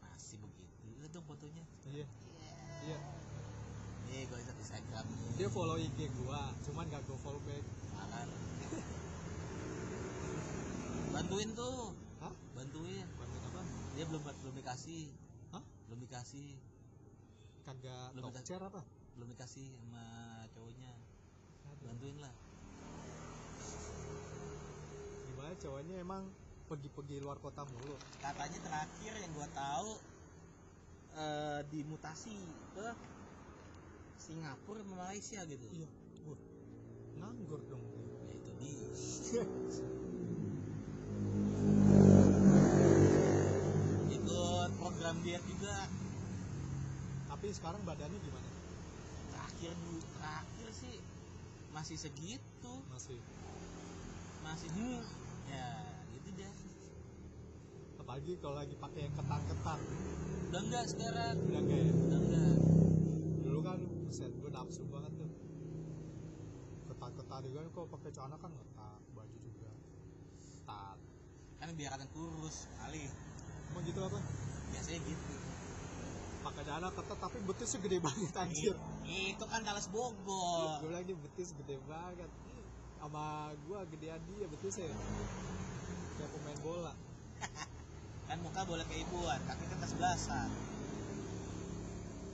[0.06, 1.66] masih begitu lihat dong fotonya.
[1.90, 2.06] Iya.
[2.86, 2.98] Iya.
[4.14, 4.22] Iya.
[4.30, 5.06] Gue lihat Instagram.
[5.42, 7.66] Dia follow IG gua cuman gak gue follow back
[8.16, 8.30] makan
[11.16, 11.92] bantuin tuh.
[12.24, 12.34] Hah?
[12.56, 13.06] Bantuin.
[13.20, 13.62] Bantuin apa?
[13.96, 15.12] Dia belum belum dikasih.
[15.52, 15.64] Hah?
[15.92, 16.56] belum dikasih.
[17.66, 18.82] Kagak Belum share apa?
[19.18, 20.04] Belum dikasih sama
[20.56, 20.94] cowoknya.
[21.84, 22.34] Bantuin lah.
[25.28, 26.24] Gimana cowoknya emang
[26.66, 28.00] pergi-pergi luar kota mulu?
[28.24, 29.92] Katanya terakhir yang gua tahu
[31.16, 32.36] eh dimutasi
[32.76, 32.88] ke
[34.20, 35.68] Singapura sama Malaysia gitu.
[35.72, 35.90] Iya.
[36.28, 36.40] Wah
[37.20, 38.05] nganggur dong dia.
[44.16, 45.90] Ikut program diet juga.
[47.30, 48.50] Tapi sekarang badannya gimana?
[49.34, 50.96] Terakhir dulu terakhir sih
[51.76, 52.74] masih segitu.
[52.90, 53.20] Masih.
[54.46, 55.02] Masih hmm,
[55.52, 55.68] ya
[56.16, 56.54] gitu deh.
[58.00, 59.80] Apalagi kalau lagi pakai yang ketat-ketat.
[60.54, 61.36] Udah enggak sekarang?
[61.44, 61.92] Udah enggak ya?
[61.92, 62.56] Udah enggak
[63.56, 65.25] dulu kan buset gue nafsu banget tuh
[67.16, 69.72] juga kok pakai celana kan ngetat baju juga.
[70.40, 70.98] Ketat
[71.60, 73.08] kan biar kalian kurus kali.
[73.72, 74.20] Emang gitu apa
[74.72, 75.36] biasanya gitu.
[76.44, 78.76] Pakai celana ketat tapi betisnya gede banget anjir.
[79.08, 80.84] Itu kan Dallas Bogor.
[80.84, 82.30] Gue lagi betis gede banget.
[83.00, 84.92] Sama gue gedean dia betisnya
[86.20, 86.94] kayak pemain bola.
[88.26, 90.50] Kan muka boleh keibuan kaki kan kesebelasan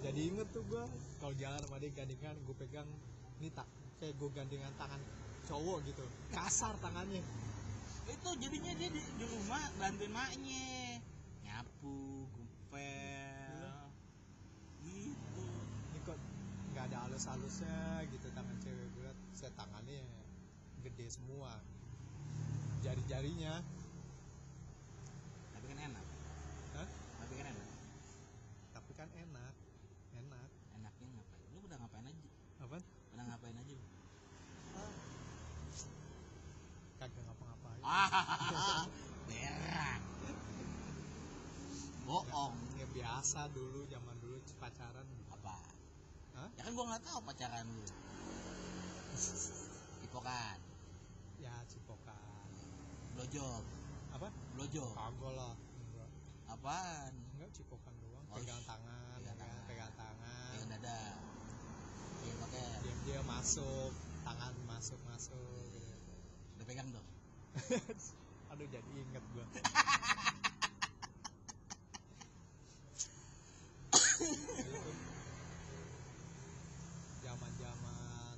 [0.01, 0.83] jadi inget tuh gue
[1.21, 2.89] kalau jalan sama dia gandengan gue pegang
[3.37, 3.69] ini tak
[4.01, 4.97] kayak gue gandengan tangan
[5.45, 6.01] cowok gitu.
[6.33, 7.21] Kasar tangannya.
[8.09, 10.97] Itu jadinya dia di, di rumah bantuin maknya.
[11.45, 13.69] Nyapu gumpel.
[14.81, 15.45] Gitu.
[15.93, 16.17] Ini kok
[16.73, 20.01] nggak ada halus-halusnya gitu tangan cewek gue saya tangannya
[20.81, 21.61] gede semua.
[22.81, 23.61] Jari-jarinya.
[25.53, 26.05] Tapi kan enak.
[26.73, 26.89] Hah?
[27.21, 27.67] tapi kan enak.
[28.73, 29.53] Tapi kan enak
[30.81, 32.29] enaknya ngapain lu udah ngapain aja
[32.61, 32.77] apa
[33.13, 33.87] udah ngapain aja lu
[36.97, 37.70] kagak ngapa-ngapain ah
[39.27, 40.01] berak.
[42.05, 42.55] Bohong.
[42.77, 45.07] Ya biasa dulu zaman dulu pacaran.
[45.33, 45.57] Apa?
[46.37, 46.49] Hah?
[46.57, 47.83] ya kan gua nggak tahu pacaran lu.
[50.07, 50.59] Ipokan,
[51.39, 52.49] ya cipokan.
[53.15, 53.63] Blowjob,
[54.15, 54.27] apa?
[54.55, 56.09] Blowjob, kagak lah enggak.
[56.47, 57.11] Apaan?
[57.35, 58.25] enggak cipokan doang.
[58.31, 59.47] Oh, pegang tangan pegang ya kan?
[59.47, 59.67] tangan.
[59.67, 60.51] pegang tangan.
[60.55, 60.99] Pegang dada,
[63.11, 63.91] dia masuk
[64.21, 65.93] tangan masuk masuk gitu.
[66.55, 67.07] udah pegang dong
[68.51, 69.45] aduh jadi inget gua.
[77.21, 78.37] Zaman zaman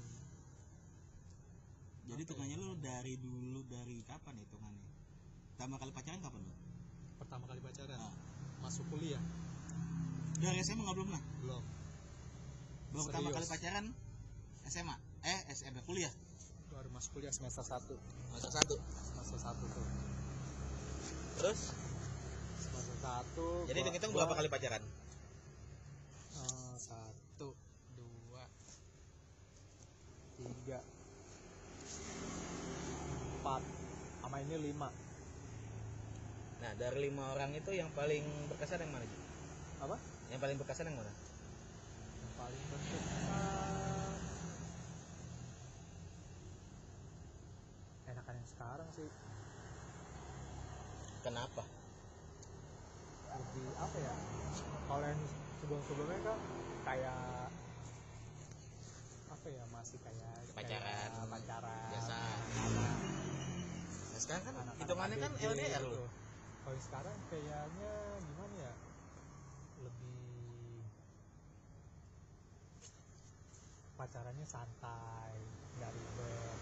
[2.04, 2.62] jadi Apa hitungannya ya?
[2.62, 4.90] lu dari dulu dari kapan ya hitungannya
[5.54, 6.56] pertama kali pacaran kapan lu
[7.22, 7.98] pertama kali pacaran?
[7.98, 8.14] Ah.
[8.64, 9.22] masuk kuliah.
[10.40, 11.24] Dari SMA nggak belum lah?
[11.44, 11.64] Belum.
[12.92, 13.86] Belum pertama kali pacaran
[14.68, 16.12] SMA eh SMA kuliah
[16.84, 17.80] baru masuk kuliah semester 1
[18.36, 18.76] masa satu?
[18.76, 19.86] Semester 1 tuh.
[21.40, 21.60] Terus?
[22.60, 24.84] Semester 1 jadi hitung hitung berapa kali pacaran
[26.44, 27.56] Eh, satu
[27.96, 28.44] dua
[30.36, 30.84] tiga
[33.40, 33.64] empat
[34.20, 34.92] sama ini lima.
[36.60, 39.18] Nah dari lima orang itu yang paling berkesan yang mana Ji?
[39.80, 39.96] apa?
[40.36, 41.14] Yang paling berkesan yang mana?
[41.16, 43.33] Yang paling berkesan
[48.44, 49.08] yang sekarang sih.
[51.24, 51.64] Kenapa?
[53.32, 54.16] Lebih apa ya?
[54.84, 55.22] Kalau yang
[55.64, 56.40] sebelum sebelumnya kan
[56.84, 57.48] kayak
[59.32, 59.64] apa ya?
[59.72, 60.84] Masih kayak Pacaran.
[60.84, 61.88] kayak pacaran.
[61.96, 62.16] Biasa.
[62.20, 63.00] anak-
[64.12, 65.96] nah sekarang kan hitungannya kan LDR gitu.
[65.96, 66.04] lu
[66.64, 67.92] kalau sekarang kayaknya
[68.28, 68.74] gimana ya?
[69.80, 70.84] Lebih
[73.96, 75.32] pacarannya santai
[75.76, 76.60] nggak ribet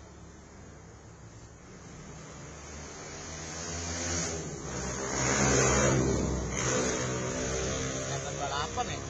[7.01, 9.01] Kelihatan balapan ya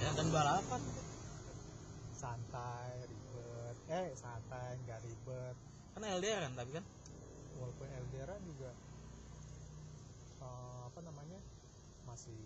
[0.00, 0.80] Kelihatan balapan
[2.20, 5.56] santai ribet eh santai nggak ribet
[6.00, 6.84] kan LDR kan tapi kan?
[7.60, 8.72] Walaupun LDR juga
[10.40, 11.36] eh, apa namanya
[12.08, 12.40] masih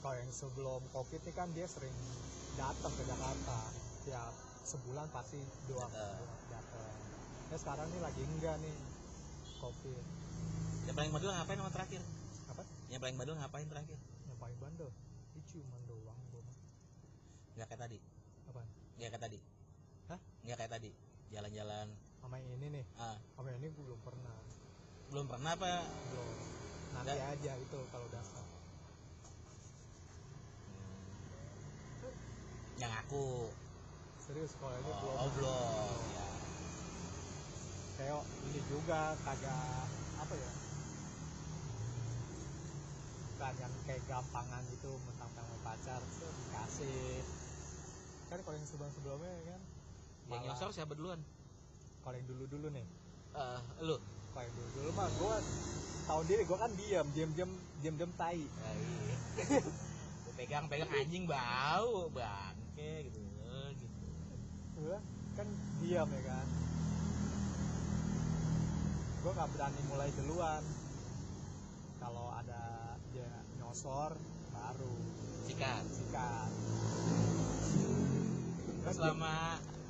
[0.00, 1.92] kalau yang sebelum covid ini kan dia sering
[2.56, 3.58] datang ke Jakarta.
[4.08, 4.32] Tiap
[4.64, 5.36] sebulan pasti
[5.68, 6.24] dua Datang.
[6.48, 6.96] datang.
[7.52, 8.76] Ya sekarang ini lagi enggak nih
[9.60, 10.04] covid.
[10.88, 12.00] Yang paling badul ngapain sama terakhir?
[12.48, 12.62] Apa?
[12.88, 13.98] Yang paling badul ngapain terakhir?
[14.24, 14.90] Yang paling bandel?
[15.36, 16.56] Itu cuma doang mah
[17.60, 17.98] nggak kayak tadi.
[18.48, 18.60] Apa
[18.96, 19.38] nggak kayak tadi.
[20.08, 20.20] Hah?
[20.48, 21.86] nggak kayak tadi jalan-jalan.
[22.20, 22.84] Sama yang ini nih.
[22.98, 23.16] Ah.
[23.36, 24.36] Sama yang ini gua belum pernah.
[25.08, 25.72] Belum pernah apa?
[26.12, 26.30] Belum.
[26.96, 27.32] Nanti Nggak.
[27.36, 28.44] aja itu kalau dasar
[32.78, 33.50] yang aku.
[34.22, 35.16] Serius kalau ini belum.
[35.18, 35.98] oh, belum.
[36.14, 36.26] Ya
[37.98, 39.86] kayak ini juga kagak
[40.22, 40.52] apa ya?
[43.34, 47.26] Bukan yang kayak gampangan gitu mentang-mentang pacar tuh dikasih.
[48.30, 49.60] Kan kalau yang sebelum sebelumnya kan
[50.28, 51.20] yang nyosor siapa duluan?
[52.04, 52.86] Kalau yang dulu dulu nih.
[53.32, 53.96] Eh, lu.
[54.32, 55.34] Kalau yang dulu dulu mah gue
[56.08, 58.40] tahu diri gue kan diam diam diam diam diam tai.
[58.44, 59.16] Ya, iya.
[60.24, 63.86] Gua pegang pegang anjing bau bangke gitu gitu.
[64.78, 64.98] Gue
[65.36, 65.48] kan
[65.80, 66.46] diam ya kan.
[69.24, 70.62] Gue nggak berani mulai duluan.
[71.98, 74.12] Kalau ada dia nyosor
[74.52, 74.94] baru.
[75.48, 75.84] Sikat.
[75.88, 76.50] Sikat.
[78.84, 78.98] Terus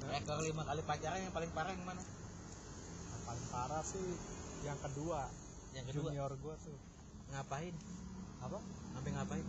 [0.08, 2.02] rekor lima kali pacaran yang paling parah yang mana?
[3.12, 4.08] Yang paling parah sih
[4.64, 5.28] yang kedua.
[5.76, 6.08] Yang kedua?
[6.10, 6.78] Junior gue tuh.
[7.28, 7.74] Ngapain?
[8.40, 8.58] Apa?
[8.96, 9.46] Sampai ngapain?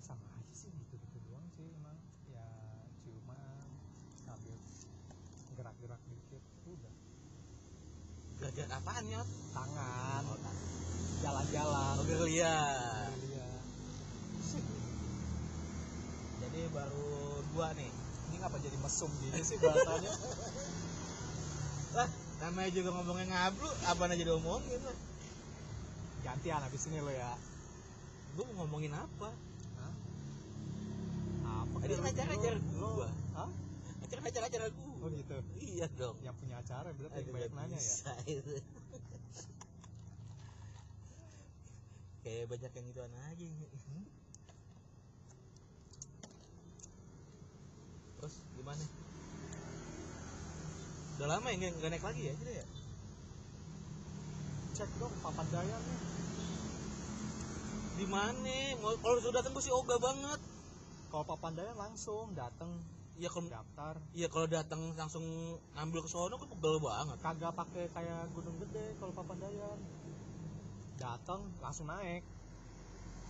[0.00, 1.98] Sama aja sih gitu gitu doang sih emang.
[2.32, 2.48] Ya
[3.04, 3.68] ciuman
[4.24, 4.56] sambil
[5.60, 6.94] gerak-gerak dikit udah.
[8.40, 9.28] Gerak apaan nyot?
[9.52, 10.22] Tangan.
[10.24, 10.38] Oh,
[11.20, 11.94] jalan-jalan.
[12.24, 13.48] Liar Iya.
[16.40, 17.99] jadi baru dua nih
[18.90, 20.10] mesum gini sih bahasanya.
[21.94, 22.10] Lah
[22.42, 24.90] namanya juga ngomongin ngablu apa aja diomongin lo
[26.26, 27.30] gantian habis ini lo ya.
[28.34, 29.30] Gue mau ngomongin apa?
[29.78, 29.94] Hah?
[31.62, 33.08] apa Tadi kan Lu- acara-acara lu- gua.
[33.38, 33.50] Hah?
[34.02, 35.36] acara acara acara gue oh gitu.
[35.62, 36.18] Iya dong.
[36.26, 37.94] Yang punya acara berarti Aduh, banyak nanya ya.
[38.26, 38.52] itu.
[42.26, 43.46] kayak banyak yang gituan aja
[48.20, 48.84] terus gimana?
[51.16, 52.64] Udah lama ya nggak naik lagi ya gitu ya?
[54.76, 56.00] Cek dong papan daya nih.
[58.00, 58.56] Di mana?
[58.76, 60.40] Kalau sudah datang gue sih ogah banget.
[61.08, 62.70] Kalau papan daya langsung datang
[63.20, 63.94] ya kalau daftar.
[64.16, 65.24] ya kalau datang langsung
[65.76, 67.16] ngambil ke sono kan pegel banget.
[67.20, 69.76] Kagak pakai kayak gunung gede kalau papandayan
[70.96, 72.24] datang langsung naik.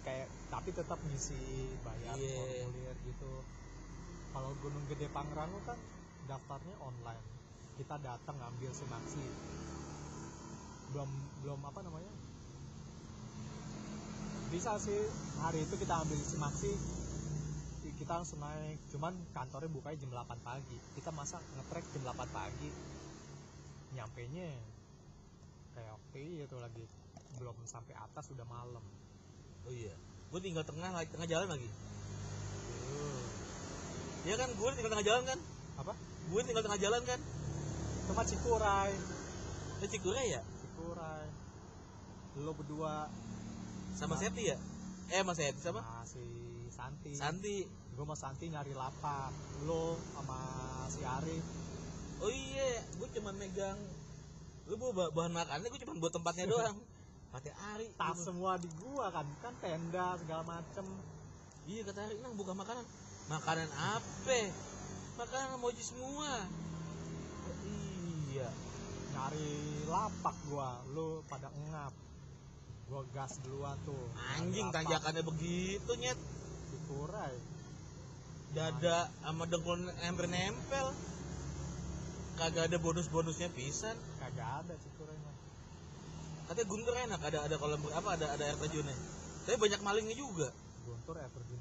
[0.07, 2.38] Kayak tapi tetap ngisi bayar Iya.
[2.38, 3.32] formulir gitu
[4.30, 5.78] kalau gunung gede Pangrango kan
[6.30, 7.24] daftarnya online.
[7.80, 9.24] Kita datang ngambil simaksi
[10.90, 11.10] belum
[11.46, 12.12] belum apa namanya?
[14.50, 14.98] Bisa sih
[15.38, 16.74] hari itu kita ambil simaksi
[18.00, 18.80] kita langsung naik.
[18.90, 20.78] Cuman kantornya bukanya jam 8 pagi.
[20.96, 22.70] Kita masa ngetrek jam 8 pagi.
[23.94, 24.50] Nyampe nya
[25.76, 26.84] kayak oke itu lagi.
[27.38, 28.82] Belum sampai atas udah malam.
[29.68, 29.94] Oh iya.
[30.32, 31.70] Gue tinggal tengah lagi tengah jalan lagi.
[32.90, 33.22] Uh,
[34.20, 35.38] Iya kan gue tinggal tengah jalan kan?
[35.80, 35.92] Apa?
[36.28, 37.20] Gue tinggal tengah jalan kan?
[38.10, 38.92] Tempat Cikuray.
[39.80, 40.42] Itu Cikure ya?
[40.44, 41.26] Cikuray.
[42.44, 43.08] Lo berdua.
[43.96, 44.20] Sama Nah.
[44.20, 44.56] Seti ya?
[45.10, 46.22] Eh sama Seti sama sama si
[46.68, 47.12] Santi.
[47.16, 47.56] Santi.
[47.96, 49.32] Gue sama Santi nyari lapak.
[49.64, 50.38] Lo sama
[50.92, 51.44] si Arif
[52.20, 53.80] oh iya gue cuma megang.
[54.68, 56.76] Lu bawa bahan makannya gue cuma buat tempatnya doang.
[57.32, 57.86] Pakai Ari.
[57.94, 59.22] Tas semua di gua kan.
[59.38, 60.82] Kan tenda segala macem.
[61.70, 62.82] Iya kata Ari nang buka makanan
[63.30, 64.40] makanan apa?
[65.14, 66.32] Makanan moji semua.
[67.46, 67.56] Oh,
[68.34, 68.50] iya.
[69.14, 70.82] Nyari lapak gua.
[70.90, 71.94] Lu pada ngap.
[72.90, 74.10] Gua gas duluan tuh.
[74.34, 76.18] Anjing tanjakannya begitu nyet.
[76.70, 77.60] Di Kurai
[78.50, 80.90] dada sama dengkul hampir nempel.
[82.34, 83.94] Kagak ada bonus-bonusnya pisan.
[84.18, 85.36] Kagak ada Cikuray mah
[86.50, 87.20] katanya Guntur enak.
[87.22, 88.96] Ada ada kolam apa ada ada air terjunnya.
[89.46, 90.50] Tapi banyak malingnya juga.
[90.82, 91.60] Guntur air terjun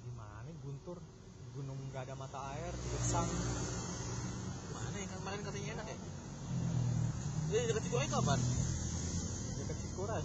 [1.54, 3.28] gunung gak ada mata air gersang.
[4.72, 5.98] Mana yang kemarin katanya enak ya?
[7.50, 8.40] Jadi dekat Cikuray kapan
[9.58, 10.22] dekat Cikuray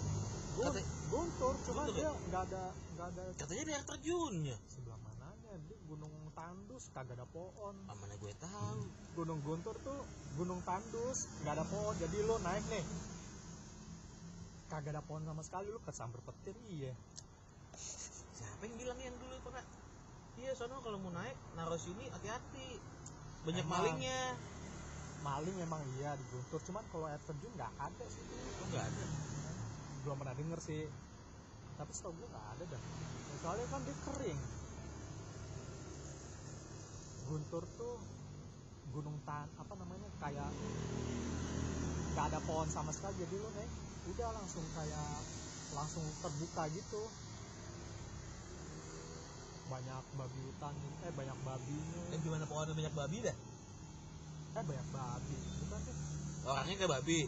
[0.55, 2.11] Gun Kata- Guntur cuma Guntur dia ya?
[2.29, 2.63] nggak ada
[2.95, 4.57] nggak ada katanya ada air terjunnya.
[4.69, 7.75] Sebelah mananya dia gunung tandus kagak ada pohon.
[7.85, 8.79] Ah, mana gue tahu.
[9.13, 9.99] Gunung Guntur tuh
[10.37, 11.93] gunung tandus nggak ada pohon.
[11.97, 12.85] Jadi lo naik nih.
[14.69, 16.93] Kagak ada pohon sama sekali lu kesambar petir iya.
[17.75, 19.65] Siapa yang bilang yang dulu pernah
[20.35, 22.79] iya sono kalau mau naik naruh sini hati-hati.
[23.47, 23.79] Banyak Emang.
[23.79, 24.21] malingnya.
[25.23, 28.23] Maling memang iya di Guntur cuman kalau air terjun nggak ada sih.
[28.61, 29.03] Oh enggak ada?
[30.05, 30.83] Belum pernah denger sih.
[31.75, 32.81] Tapi setahu gue nggak ada dah.
[33.41, 34.39] Soalnya kan dia kering.
[37.25, 37.95] Guntur tuh
[38.93, 40.51] gunung tan apa namanya kayak
[42.13, 43.69] nggak ada pohon sama sekali jadi lo nih
[44.13, 45.09] udah langsung kayak
[45.73, 47.01] langsung terbuka gitu
[49.65, 50.73] banyak babi hutan
[51.05, 52.01] eh banyak babinya.
[52.13, 53.37] Eh gimana pohonnya banyak babi dah
[54.55, 55.35] eh banyak babi
[55.65, 55.97] bukan deh
[56.45, 57.19] orangnya kayak babi.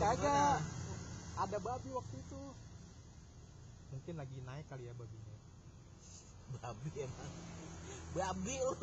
[0.00, 0.62] Kagak.
[1.36, 2.42] ada babi waktu itu.
[3.90, 5.36] Mungkin lagi naik kali ya babinya.
[6.54, 7.32] Babi emang.
[8.14, 8.74] Babi lu.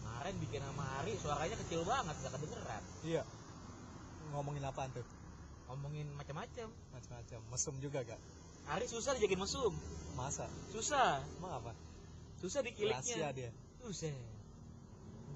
[0.00, 2.82] Kemarin bikin sama Ari suaranya kecil banget gak kedengeran.
[3.06, 3.22] Iya
[4.34, 5.06] ngomongin apaan tuh?
[5.70, 6.68] Ngomongin macam-macam.
[6.94, 7.40] Macam-macam.
[7.50, 8.20] Mesum juga gak
[8.70, 9.72] Ari susah dijagain mesum.
[10.14, 10.46] Masa?
[10.70, 11.22] Susah.
[11.38, 11.72] Emang apa?
[12.38, 13.50] Susah rahasia dikiliknya dia.
[13.82, 14.14] Susah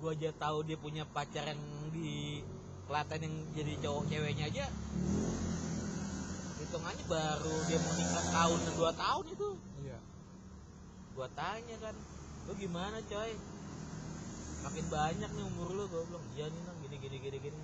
[0.04, 1.62] gua aja tahu dia punya pacar yang
[1.94, 2.42] di
[2.84, 4.66] Klaten yang jadi cowok ceweknya aja.
[6.60, 9.48] Hitungannya baru dia mau nikah tahun dan dua tahun itu.
[9.88, 9.98] Iya.
[11.16, 11.96] Gua tanya kan
[12.44, 13.32] lu gimana coy?
[14.68, 16.76] Makin banyak nih umur lu gua bilang iya nih nang.
[16.84, 17.60] Gini gini gini gini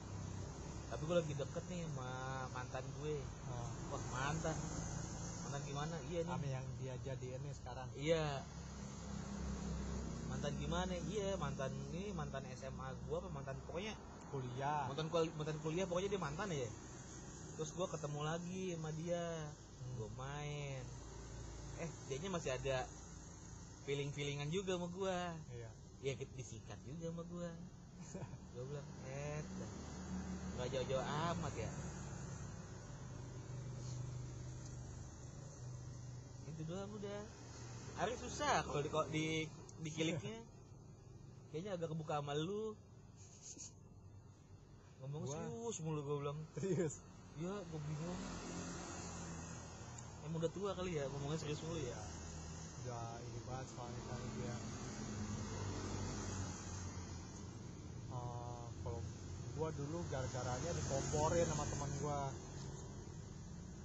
[0.90, 2.10] tapi gua lagi deket nih sama
[2.50, 3.16] mantan gue.
[3.46, 4.56] Oh, wah mantan.
[5.46, 5.94] Mantan gimana?
[6.10, 6.34] Iya nih.
[6.34, 7.88] Ame yang dia jadiin nih sekarang.
[7.94, 8.42] Iya.
[10.26, 10.94] Mantan gimana?
[11.06, 13.94] Iya mantan ini mantan SMA gua apa mantan pokoknya
[14.34, 14.86] kuliah.
[14.86, 16.70] mantan kul- mantan kuliah pokoknya dia mantan ya.
[17.54, 19.26] Terus gua ketemu lagi sama dia.
[19.94, 20.82] Gua main.
[21.78, 22.82] Eh dianya masih ada
[23.86, 25.18] feeling feelingan juga sama gua.
[25.54, 25.70] Iya.
[26.02, 27.50] Ya kita disikat juga sama gua.
[28.50, 29.38] Gua bilang eh.
[30.60, 31.00] Nggak jauh-jauh
[31.32, 31.70] amat ya.
[36.52, 37.20] Itu doang udah.
[38.00, 39.26] Ari susah kalau di di
[39.80, 40.36] dikiliknya
[41.48, 42.76] kayaknya agak kebuka sama lu.
[45.00, 46.38] Ngomong Gua- serius mulu gua bilang.
[46.52, 47.00] Serius?
[47.40, 48.20] Ya gua bingung.
[50.28, 51.96] Emang udah tua kali ya ngomongnya serius mulu ya.
[52.84, 54.54] Udah ini banget soalnya kan dia
[58.10, 59.00] Eh, kalau
[59.60, 62.32] gua dulu gara-garanya dikomporin sama teman gua.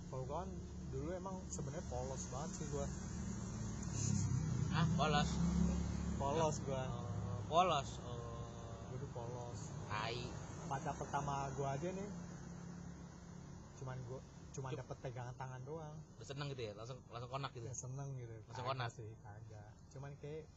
[0.08, 0.48] Kalau kan
[0.96, 2.88] dulu emang sebenarnya polos banget sih gua.
[4.72, 5.30] Ah polos?
[6.16, 6.84] Polos gua.
[6.88, 7.90] Oh, polos?
[8.08, 8.16] Oh.
[8.88, 9.60] Gua dulu polos.
[9.92, 10.20] Tai.
[10.72, 12.10] Pacar pertama gua aja nih.
[13.76, 14.24] Cuman gua
[14.56, 14.80] cuman Cuk.
[14.80, 15.96] dapet pegangan tangan doang.
[16.16, 16.74] Udah seneng gitu ya?
[16.80, 17.68] Langsung langsung konak gitu?
[17.68, 18.32] Ya seneng gitu.
[18.48, 18.96] Langsung konat?
[18.96, 19.76] sih kagak.
[19.92, 20.48] Cuman kayak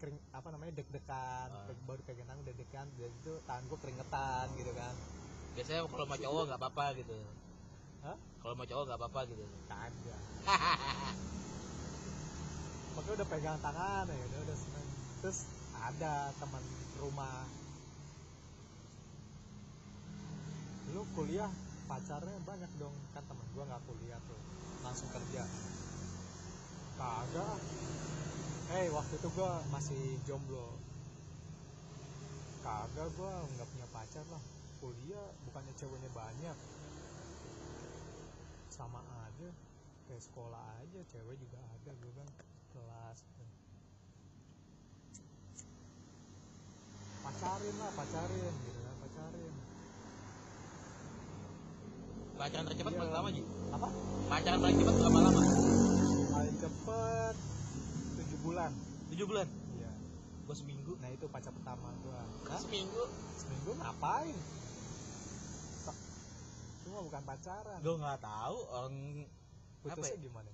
[0.00, 1.48] kering apa namanya deg-degan.
[1.68, 4.94] Pe- baru pegang tangan deg-degan dan itu tangan gua keringetan gitu kan.
[5.52, 7.16] Biasanya kalau sama cowok nggak apa-apa gitu.
[8.00, 8.16] Hah?
[8.40, 9.44] kalau sama cowok nggak apa-apa gitu.
[9.68, 10.22] Kagak.
[12.96, 14.86] Pokoknya udah pegang tangan ya udah udah seneng.
[15.20, 15.38] Terus
[15.76, 16.64] ada teman
[16.96, 17.44] rumah.
[20.96, 21.52] Lu kuliah
[21.84, 22.96] pacarnya banyak dong.
[23.12, 24.40] Kan temen gua nggak kuliah tuh
[24.80, 25.44] langsung kerja.
[26.96, 27.60] Kagak
[28.70, 30.78] eh waktu itu gua masih jomblo.
[32.62, 34.42] Kagak gua nggak punya pacar lah.
[34.78, 36.56] Kuliah bukannya ceweknya banyak.
[38.70, 39.50] Sama aja.
[40.06, 42.28] Kayak sekolah aja cewek juga ada gue kan
[42.74, 43.18] kelas.
[47.20, 49.54] Pacarin lah pacarin gitu kan pacarin.
[52.40, 53.00] Pacaran tercepat Iya.
[53.04, 53.42] berapa lama Ji?
[53.70, 53.88] apa?
[54.26, 55.40] Pacaran paling cepat berapa lama?
[56.32, 57.59] Paling tujuh
[58.40, 58.72] bulan.
[59.12, 59.46] Tujuh bulan?
[59.76, 59.92] Iya.
[60.48, 60.92] Gua seminggu.
[60.98, 62.20] Nah itu pacar pertama gua.
[62.50, 62.60] Hah?
[62.60, 63.02] seminggu?
[63.36, 64.36] Seminggu ngapain?
[66.84, 67.78] Cuma bukan pacaran.
[67.84, 68.96] Gua nggak tahu orang
[69.84, 70.24] putusnya ya?
[70.24, 70.50] gimana?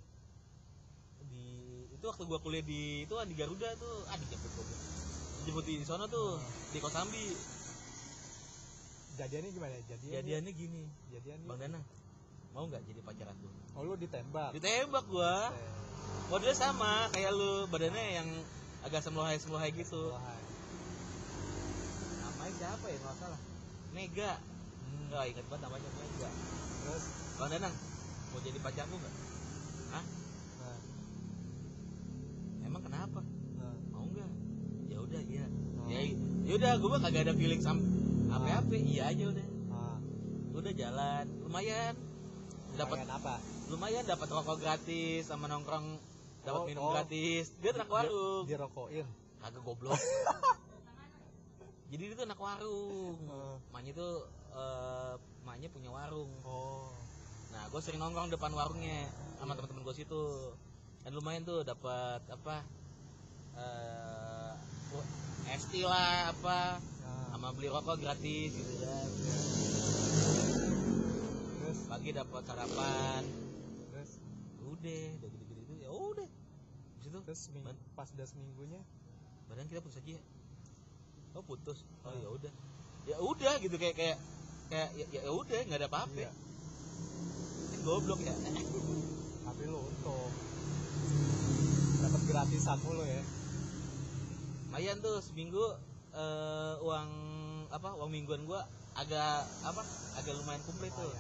[1.27, 1.47] Di
[1.95, 3.97] itu waktu gua kuliah di itu kan di Garuda tuh.
[4.11, 4.67] Ah dijemput gua
[5.43, 6.43] dijemput di sono tuh
[6.75, 7.27] di Kosambi.
[9.17, 9.73] Jadiannya gimana?
[9.89, 10.83] Jadiannya jadiannya gini.
[11.15, 11.85] Jadiannya bang Danang
[12.57, 13.47] mau nggak jadi pacar aku?
[13.77, 14.57] Oh lu ditembak.
[14.57, 15.53] Ditembak gua.
[15.53, 15.69] Eh,
[16.33, 17.69] modelnya sama kayak lu.
[17.69, 18.29] Badannya yang
[18.81, 20.17] agak semlohai semlohai gitu
[22.47, 23.41] namanya siapa ya nggak salah?
[23.91, 24.33] Mega.
[24.39, 26.31] Hmm, nggak ingat banget namanya Mega.
[26.79, 27.05] Terus?
[27.43, 27.75] Bang Danang
[28.31, 29.15] mau jadi pacarku nggak?
[29.91, 30.05] Nah,
[32.71, 33.21] emang kenapa?
[33.59, 34.31] Nah, mau nggak?
[34.95, 35.47] Ya udah iya.
[35.83, 35.91] Oh.
[35.91, 36.01] ya
[36.47, 37.83] ya udah gue mah kagak ada feeling sam
[38.31, 39.47] apa apa iya aja udah.
[39.75, 39.99] Ah,
[40.55, 41.25] udah jalan.
[41.43, 42.06] Lumayan
[42.77, 43.35] dapat apa?
[43.67, 45.99] lumayan dapat rokok gratis sama nongkrong
[46.47, 46.93] dapat Oh, minum oh.
[46.95, 47.51] gratis.
[47.59, 48.47] Dia anak warung.
[48.47, 49.07] dirokokin
[49.43, 49.99] kagak goblok.
[51.91, 53.19] Jadi dia tuh anak warung.
[53.19, 53.57] Eh.
[53.75, 54.15] maknya tuh
[54.55, 56.31] eh, maknya punya warung.
[56.47, 56.95] Oh.
[57.51, 59.11] Nah gue sering nongkrong depan warungnya
[59.43, 60.55] sama teman-teman gue situ.
[61.03, 62.63] Dan lumayan tuh dapat apa
[63.57, 64.53] eh
[65.47, 68.55] ST lah apa nah, sama beli rokok gratis.
[68.55, 70.56] Gitu kan terus
[71.87, 73.23] pagi dapat sarapan.
[73.95, 74.11] Terus
[74.67, 76.29] udah udah gitu-gitu itu ya udah.
[76.29, 78.83] Habis itu terus seminggu, pas udah seminggunya?
[79.47, 80.23] badan kita putus aja ya.
[81.39, 81.79] Oh putus?
[82.03, 82.19] Oh Hmm.
[82.19, 82.53] ya udah.
[83.07, 84.19] Ya udah gitu kayak kayak
[84.67, 86.19] kayak ya, ya udah nggak ada apa-apa.
[86.19, 86.31] Iya.
[87.71, 88.35] Ini goblok ya.
[89.47, 90.31] Tapi lu untung.
[92.03, 93.23] Dapat gratisan mulu ya.
[94.67, 95.63] Lumayan tuh seminggu
[96.11, 97.11] eh, uang
[97.71, 98.67] apa uang mingguan gua
[98.99, 99.83] agak apa
[100.19, 101.15] agak lumayan komplit tuh.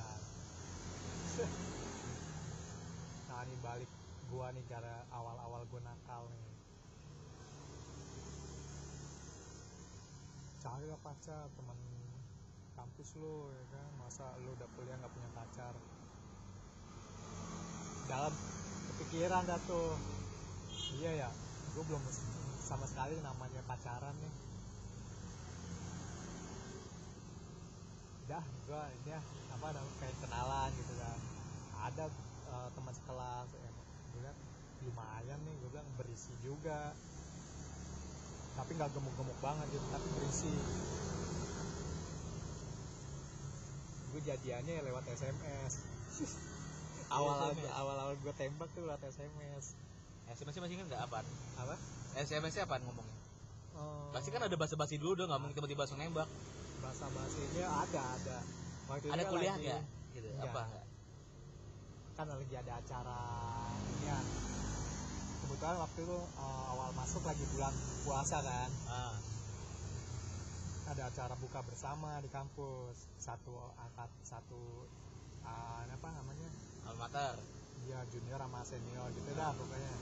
[3.28, 3.91] Nah ini balik
[4.32, 6.49] gua nih gara awal-awal gua nakal nih.
[10.64, 11.76] Cari lah pacar teman
[12.72, 13.89] kampus lu ya kan?
[14.01, 15.76] Masa lu udah kuliah nggak punya pacar?
[18.09, 18.32] Dalam
[18.97, 19.93] kepikiran dah tuh.
[20.97, 21.30] Iya ya
[21.76, 22.01] gue belum
[22.64, 24.34] sama sekali namanya pacaran nih.
[28.32, 29.20] Dah gue ini ya
[29.53, 31.26] apa namanya kayak kenalan gitu kan
[31.87, 32.05] ada
[32.51, 34.39] eh, teman sekelas ya, gue bilang
[34.87, 36.93] lumayan nih gue bilang berisi juga.
[38.57, 40.53] Tapi nggak gemuk-gemuk banget gitu tapi berisi.
[44.11, 45.72] Gue jadiannya ya lewat SMS
[47.16, 47.70] awal SMS.
[47.76, 49.76] awal awal gue tembak tuh lewat SMS
[50.26, 51.01] SMS masih kan nggak?
[51.07, 51.74] Apa?
[52.18, 53.16] SMS nya apaan ngomongnya?
[53.76, 56.26] Eh, pasti kan ada basa-basi dulu dong nggak mungkin tiba-tiba langsung nembak.
[56.82, 58.39] Bahasa bahasanya ada ada.
[58.91, 59.82] Waktu ada kuliah nggak?
[60.16, 60.51] Gitu Nggak.
[60.51, 60.86] apa
[62.17, 63.21] kan lagi ada acara
[64.09, 64.17] ya
[65.45, 67.75] kebetulan waktu itu eh, awal masuk lagi bulan
[68.09, 68.71] puasa kan.
[68.89, 69.17] Ah.
[70.87, 73.12] Ada acara buka bersama di kampus.
[73.21, 74.89] Satu angkat satu
[75.45, 76.49] ah, apa namanya?
[76.89, 77.37] Alma mater
[77.85, 79.93] dia junior sama senior gitu dah pokoknya.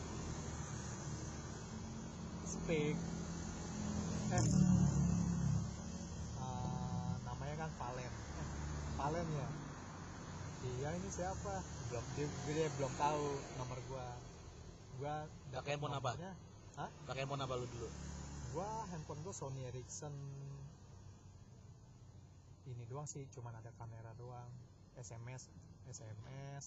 [2.46, 2.96] Speak.
[4.38, 4.44] Eh.
[6.38, 8.12] Ah, namanya kan Valen.
[8.14, 8.48] Eh,
[9.02, 9.63] Valen ya
[10.64, 11.54] iya ini siapa?
[11.92, 13.24] Belum dia, dia belum tahu
[13.60, 14.06] nomor gua.
[14.96, 15.14] Gua
[15.52, 16.12] Pakai handphone apa?
[16.16, 16.32] nomornya.
[17.04, 17.88] pakai handphone apa lu dulu?
[18.56, 20.14] Gua handphone gua Sony Ericsson.
[22.64, 24.48] Ini doang sih cuman ada kamera doang.
[24.96, 25.50] SMS
[25.90, 26.64] SMS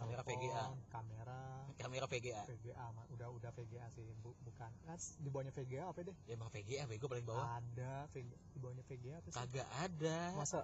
[0.00, 0.64] Kamera telepon, VGA.
[0.88, 1.40] kamera.
[1.76, 4.72] Kamera VGA VGA mah udah udah VGA sih bu- bukan.
[4.88, 6.16] Kan di bawahnya VGA apa deh?
[6.24, 7.44] Ya emang VGA bego paling bawah.
[7.60, 9.36] Ada VGA, di bawahnya VGA apa sih?
[9.36, 10.18] Kagak ada.
[10.36, 10.60] Masa?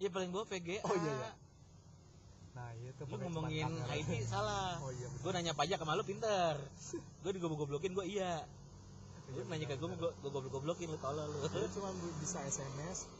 [0.00, 1.30] Ya paling bawah VGA Oh, iya, iya.
[2.54, 3.66] Nah itu lu pokoknya cuman ngomongin.
[3.98, 4.78] ID salah.
[4.78, 6.54] Oh iya gue nanya pajak sama lu pinter.
[7.26, 8.46] Gue digoblok-goblokin gue iya.
[9.34, 11.38] Lu nanya ke gue gue goblok-goblokin lu tolol lu.
[11.74, 11.90] Cuma
[12.22, 13.10] bisa SMS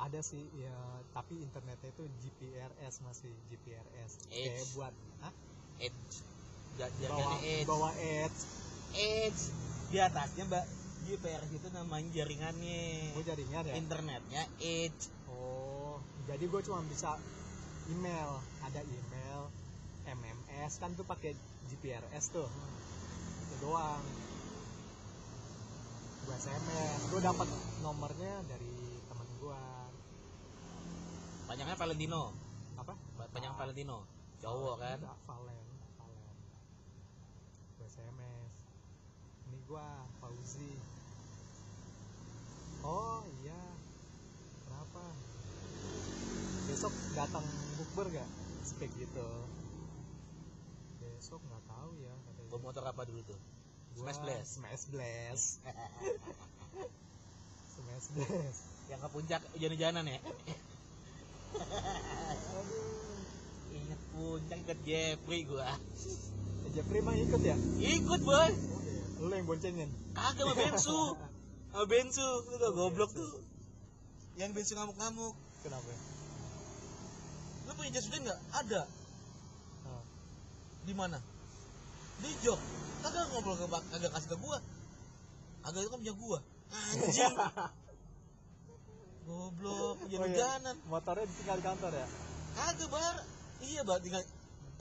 [0.00, 0.76] ada sih ya
[1.12, 4.72] tapi internetnya itu GPRS masih GPRS kayak Edge.
[4.72, 5.34] buat ah
[5.76, 6.14] edge.
[7.04, 7.66] Bawa edge.
[7.68, 8.40] bawa Edge.
[8.96, 9.42] Edge.
[9.92, 10.64] Di atasnya mbak
[11.04, 13.12] GPRS itu namanya jaringannya.
[13.12, 13.74] Oh jaringan ya?
[13.76, 15.12] Internetnya edge.
[15.28, 17.20] Oh jadi gue cuma bisa
[17.88, 18.30] email.
[18.66, 19.40] Ada email
[20.10, 21.32] MMS kan tuh pakai
[21.70, 22.48] GPRS tuh.
[23.46, 24.02] Itu doang.
[26.26, 27.48] Gue SMS gue dapat
[27.82, 28.74] nomornya dari
[29.08, 29.62] temen gue
[31.50, 32.30] Panjangnya Valentino.
[32.78, 32.94] apa?
[33.34, 34.06] Panjang Valentino.
[34.40, 34.98] Cowok kan.
[35.26, 35.66] Valen
[35.98, 36.36] Valen
[37.78, 38.52] gue SMS
[39.50, 39.88] ini gue
[40.22, 40.72] Fauzi.
[42.80, 43.62] Oh iya.
[44.64, 45.04] Kenapa?
[46.70, 48.28] Besok datang bukber gak
[48.62, 49.26] spek gitu
[51.02, 53.38] besok nggak tahu ya katanya Bawa motor apa dulu tuh?
[53.94, 54.48] Gua Smash Blast.
[54.54, 55.46] Smash Blast
[57.74, 60.18] Smash Blast Yang ke puncak hujan-hujanan ya.
[62.54, 63.18] aduh
[63.70, 65.74] Ingat puncak ke Jeffrey gua.
[65.74, 65.78] Eh,
[66.72, 68.50] Jeffrey mah ikut ya Ikut boy.
[69.20, 71.00] lu yang boncengin Kagak sama Bensu.
[71.70, 72.28] Sama Bensu.
[72.46, 73.42] Lu tau goblok tuh.
[74.34, 75.34] Yang Bensu ngamuk-ngamuk.
[75.60, 75.98] kenapa ya?
[77.70, 78.40] Lu punya jas hujan nggak?
[78.50, 78.82] Ada.
[79.86, 80.02] Ah.
[80.82, 81.22] Di mana?
[82.18, 82.58] Di jok.
[83.06, 84.58] Kagak ngobrol ke bak, kagak kasih ke gua.
[85.62, 86.38] Kagak itu kan punya gua.
[86.74, 87.34] Anjing.
[89.30, 90.74] Goblok, Oh, iya.
[90.90, 92.06] motornya ditinggal di kantor ya
[92.58, 93.14] Kagak bar.
[93.62, 94.26] Iya, bar tinggal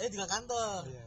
[0.01, 0.81] eh tinggal kantor.
[0.89, 1.05] iya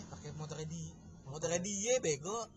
[0.00, 0.88] Eh, pakai motornya di
[1.28, 2.48] motornya dia bego.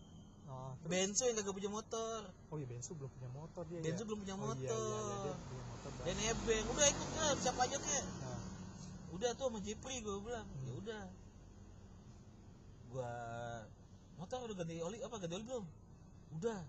[0.86, 2.32] Bensu yang kagak punya motor.
[2.50, 4.06] oh iya Bensu belum punya motor dia Bensu ya?
[4.06, 5.20] belum punya Oh, iya, iya, iya, motor.
[5.20, 8.04] dia punya motor Dan nebeng, udah ikut kan, siapa aja kek.
[8.22, 8.40] Nah,
[9.08, 10.66] Udah tuh sama Jepri gue bilang, Hmm.
[10.66, 11.04] ya udah.
[12.86, 13.12] Gua
[14.16, 15.66] motor udah ganti oli apa ganti oli belum?
[16.34, 16.60] Udah.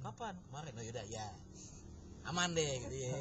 [0.00, 0.34] Kapan?
[0.42, 0.72] Kemarin.
[0.72, 1.28] Oh yaudah ya.
[2.24, 3.12] Aman deh gitu ya.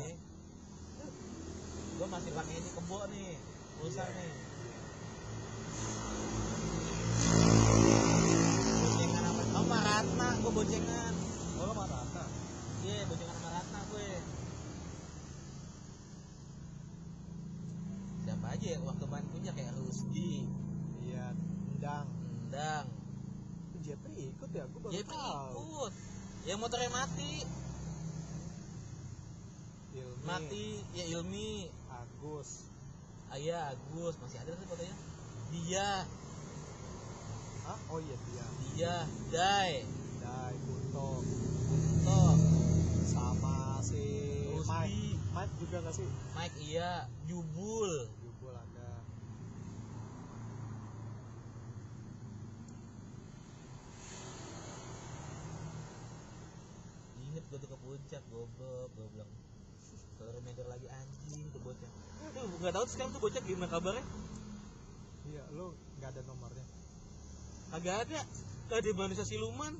[1.97, 3.38] Gua masih pakai ini kebo nih.
[3.76, 4.14] Pulsa Iya.
[4.14, 4.32] nih.
[8.82, 9.41] Boncengan apa?
[9.52, 11.14] Oh, sama Ratna, gua boncengan.
[11.62, 12.26] oh lo mana Ratna?
[12.82, 14.10] Iya, boncengan sama Ratna gue.
[18.26, 20.49] Siapa aja ya waktu main punya kayak Rusdi,
[21.06, 21.38] iya
[21.78, 22.10] Endang.
[22.34, 22.86] Endang,
[23.86, 24.66] Jeffrey ikut ya?
[24.74, 25.93] Gue baru Jepri ikut.
[26.49, 27.34] Yang motornya mati,
[30.02, 30.26] Ilmi.
[30.26, 30.68] Mati.
[30.97, 32.74] Ya Ilmi, Agus.
[33.38, 34.18] Ayah Agus.
[34.18, 34.97] Masih ada sih fotonya.
[35.54, 36.10] Dia,
[37.68, 38.45] ah oh iya dia.
[38.72, 38.95] Dia,
[39.30, 39.74] Dai,
[40.18, 41.22] Dai Kunto.
[41.70, 42.24] Kunto,
[43.05, 44.01] sama si
[44.49, 45.53] Mike Rusdi, Mike.
[45.62, 46.09] Juga gak sih?
[46.34, 48.91] Mike iya, Jubul, Jubul ada.
[57.30, 59.32] Ingat gue tuh ke puncak, goblok, gue bilang
[60.22, 60.38] kalau
[60.70, 61.91] lagi anjing tuh bocah.
[62.38, 64.05] Tuh nggak tahu sekarang tuh bocah gimana kabarnya?
[65.32, 66.66] iya lu nggak ada nomornya
[67.72, 68.19] Agak ada,
[68.67, 69.72] kayak di manusia siluman.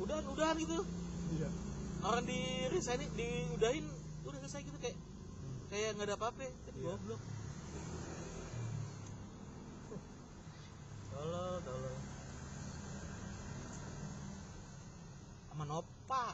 [0.00, 0.80] Udahan, udahan gitu.
[1.38, 1.48] iya
[2.04, 2.40] Orang di
[2.72, 3.86] resign, diudahin,
[4.26, 5.60] udah selesai gitu kayak Hmm.
[5.70, 6.44] kayak nggak ada apa-apa.
[6.44, 6.96] Tapi Iya.
[6.96, 7.20] goblok.
[11.14, 11.96] Tolol, tolol.
[15.48, 16.24] Sama Nopa.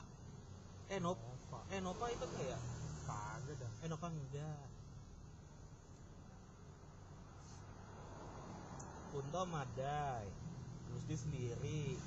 [0.91, 2.59] Eh Nop, Nova eh Nopa nggak ya?
[3.07, 4.80] kagak dah Eh Nova enggak.
[9.11, 10.27] Kunto Madai,
[10.95, 11.99] Rusdi sendiri,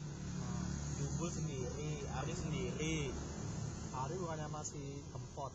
[1.00, 2.98] Jubul sendiri, Ari sendiri.
[3.94, 5.54] Ari bukannya masih kempot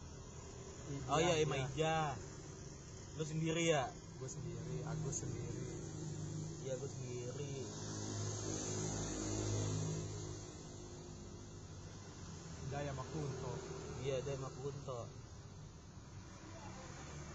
[1.11, 2.17] Oh iya, Ima Ija.
[3.19, 3.91] Lu sendiri ya?
[4.19, 5.69] gue sendiri Agus sendiri
[6.65, 7.57] Iya, gue sendiri.
[12.73, 13.53] Daya sama Kunto
[14.05, 15.01] Iya, dia sama Kunto.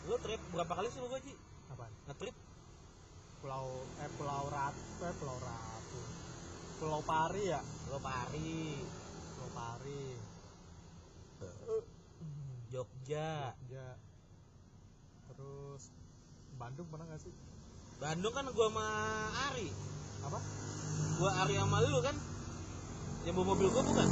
[0.07, 1.33] Lu trip berapa kali sih lu Ji?
[1.73, 2.35] apa Ngetrip?
[3.43, 3.67] Pulau
[3.99, 6.01] eh Pulau Ratu eh Pulau Ratu
[6.79, 7.59] Pulau Pari ya
[7.91, 8.79] Lu Pari,
[9.35, 10.05] Pulau Pari
[12.71, 13.51] Jogja.
[13.59, 13.87] Jogja
[15.27, 15.91] terus
[16.55, 17.33] Bandung pernah gak sih
[17.99, 18.87] Bandung kan gua sama
[19.51, 19.67] Ari.
[20.23, 20.39] apa
[21.19, 22.15] Gua Ari sama lu kan?
[23.27, 24.07] Yang bawa mobil gua bukan?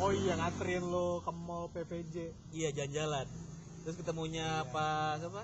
[0.00, 3.26] oh iya nganterin lo ke mall PPJ Iya, jalan-jalan.
[3.84, 4.64] Terus ketemunya Iya.
[4.64, 4.86] apa
[5.20, 5.42] siapa?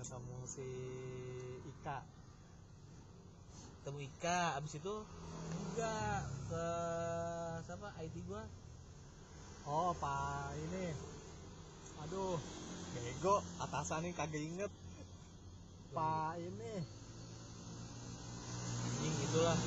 [0.00, 0.64] Ketemu si
[1.68, 2.00] Ika.
[3.80, 4.94] Ketemu Ika, abis itu
[5.60, 6.66] enggak ke
[7.68, 7.88] siapa?
[8.00, 8.48] IT gua.
[9.68, 10.96] oh pak ini.
[12.00, 12.40] Aduh
[12.96, 14.72] bego atasan nih kagak inget.
[15.92, 16.74] Pak ini.
[18.88, 19.60] Anjing gitulah.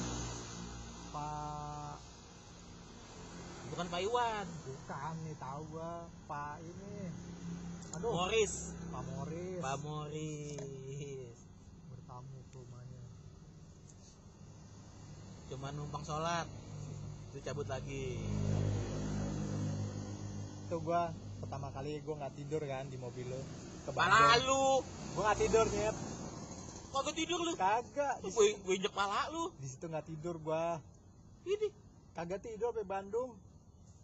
[1.14, 1.98] pak.
[3.70, 6.10] Bukan Pak Iwan, bukan nih tahu gua.
[6.26, 7.23] Pak ini
[7.94, 8.54] aduh Morris.
[8.90, 11.38] pak Moris Pak Morris.
[11.88, 13.04] bertamu ke rumahnya
[15.46, 16.48] Cuma numpang sholat.
[17.30, 18.18] Itu cabut lagi.
[20.64, 23.42] itu gua pertama kali gua nggak tidur kan di mobil lu
[23.84, 24.66] ke Pala Bandung lu.
[25.14, 25.96] gua nggak tidur nyet
[26.94, 27.52] Kagak tidur lu.
[27.54, 29.50] kagak Gue gue injek pala lu.
[29.58, 30.78] di situ nggak tidur gua
[31.44, 31.68] Ini.
[32.12, 33.38] kagak tidur sampai Bandung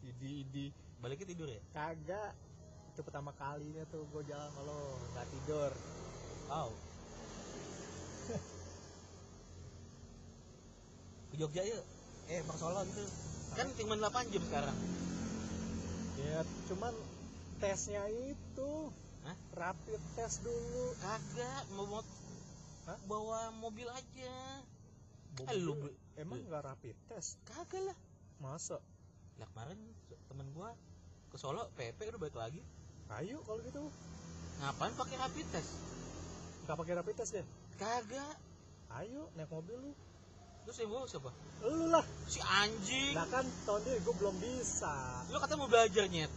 [0.02, 0.66] idi idi
[1.00, 1.62] Baliknya tidur ya?
[1.72, 2.34] kagak
[3.00, 4.80] itu pertama kalinya tuh gua jalan sama lo
[5.16, 5.72] nggak tidur
[6.50, 6.74] Wow.
[11.30, 11.86] Ke Jogja yuk.
[12.26, 13.06] Eh, Bang Solo gitu.
[13.54, 14.78] Kan cuma 8 jam sekarang.
[16.20, 16.92] ya cuman
[17.58, 18.72] tesnya itu
[19.24, 19.38] Hah?
[19.56, 22.04] rapid test dulu Kagak, mau mau
[22.84, 22.98] Hah?
[23.08, 24.36] bawa mobil aja.
[25.38, 25.74] Mobil Eh, lu
[26.18, 27.98] emang nggak rapid test Kagak lah.
[28.42, 28.82] masa
[29.38, 29.80] Lah kemarin
[30.28, 30.76] temen gua
[31.30, 32.62] ke Solo PP udah balik lagi.
[33.12, 33.82] Ayo kalau gitu
[34.60, 35.72] Ngapain pakai rapid test?
[36.62, 37.46] nggak pakai rapid test deh
[37.76, 38.36] Kagak.
[38.96, 39.92] ayo naik mobil lu
[40.62, 41.32] Terus yang bawa siapa?
[41.64, 43.14] lu lah Si anjing.
[43.14, 44.94] nah kan tahun ini gue belum bisa
[45.28, 46.30] Lu kata mau belajar nyet.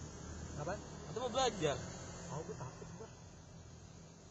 [0.56, 1.76] apa Kata mau belajar.
[2.30, 3.08] oh gue takut gua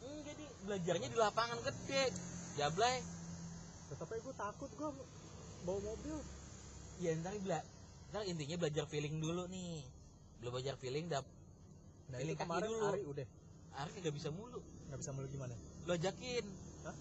[0.00, 2.04] Hmm, jadi belajarnya di lapangan gede.
[2.52, 2.98] Jablay.
[3.88, 4.88] tetapi gue takut gue
[5.62, 6.16] bawa mobil
[6.98, 7.60] Ya ntar bela
[8.10, 9.80] ntar intinya belajar feeling dulu nih.
[10.36, 11.22] Belum belajar feeling dap
[12.12, 12.84] nah Pilih itu kemarin dulu.
[12.84, 13.26] hari udah
[13.72, 14.60] Ari kagak bisa mulu.
[14.60, 16.44] nggak bisa mulu gimana Lu ajakin.
[16.84, 16.96] Hah?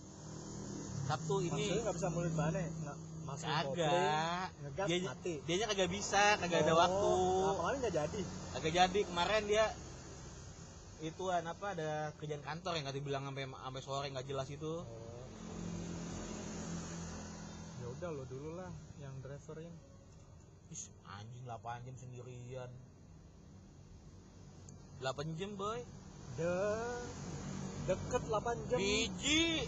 [1.04, 4.48] Sabtu maksudnya ini nggak bisa mulu gimana nggak masuk kagak.
[4.58, 7.10] ngegas Dia mati dianya kagak bisa, kagak ada Oh, waktu.
[7.12, 8.20] nah, kemarin nggak jadi
[8.52, 9.66] Kagak jadi kemarin dia
[11.02, 14.74] ituan apa ada kerjaan kantor yang tadi bilang sampai sampai sore nggak jelas itu.
[14.80, 15.26] oh.
[17.78, 19.74] ya udah lo dulu lah yang driverin
[20.70, 22.72] Is, anjing 8 jam sendirian.
[25.02, 25.82] 8 jam boy.
[26.38, 26.58] de
[27.90, 29.66] deket 8 jam Biji.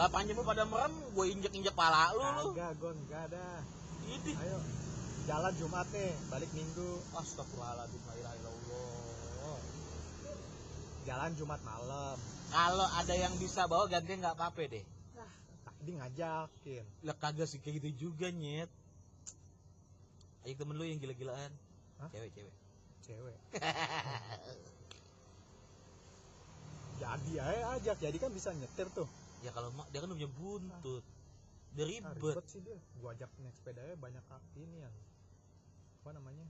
[0.00, 2.46] 8 jam lu pada merem, gue injek-injek pala lu lu.
[2.56, 3.60] kagak gon nggak ada
[4.08, 4.32] Ini.
[4.32, 4.58] ayo
[5.28, 6.88] jalan Jumat nih balik Minggu
[7.20, 9.58] Astagfirullahaladzim, la ilaha illallah.
[11.04, 12.16] jalan Jumat malam
[12.50, 14.84] Kalau ada yang bisa bawa gantian nggak apa-apa deh.
[15.80, 18.72] tadi ngajakin Lah kagak sih kayak gitu juga nyet.
[20.48, 21.52] Ayo temen lu yang gila-gilaan.
[22.00, 22.08] Hah?
[23.00, 23.38] Cewek,
[27.00, 27.96] jadi aja ajak.
[27.96, 29.08] Jadi kan bisa nyetir tuh.
[29.40, 31.04] Ya kalau mak dia kan udah punya buntut.
[31.72, 32.20] Dia Ah, ribet.
[32.20, 32.76] ribet sih dia.
[33.00, 34.94] Gua ajak naik sepedanya banyak kak ini yang
[36.04, 36.46] apa namanya?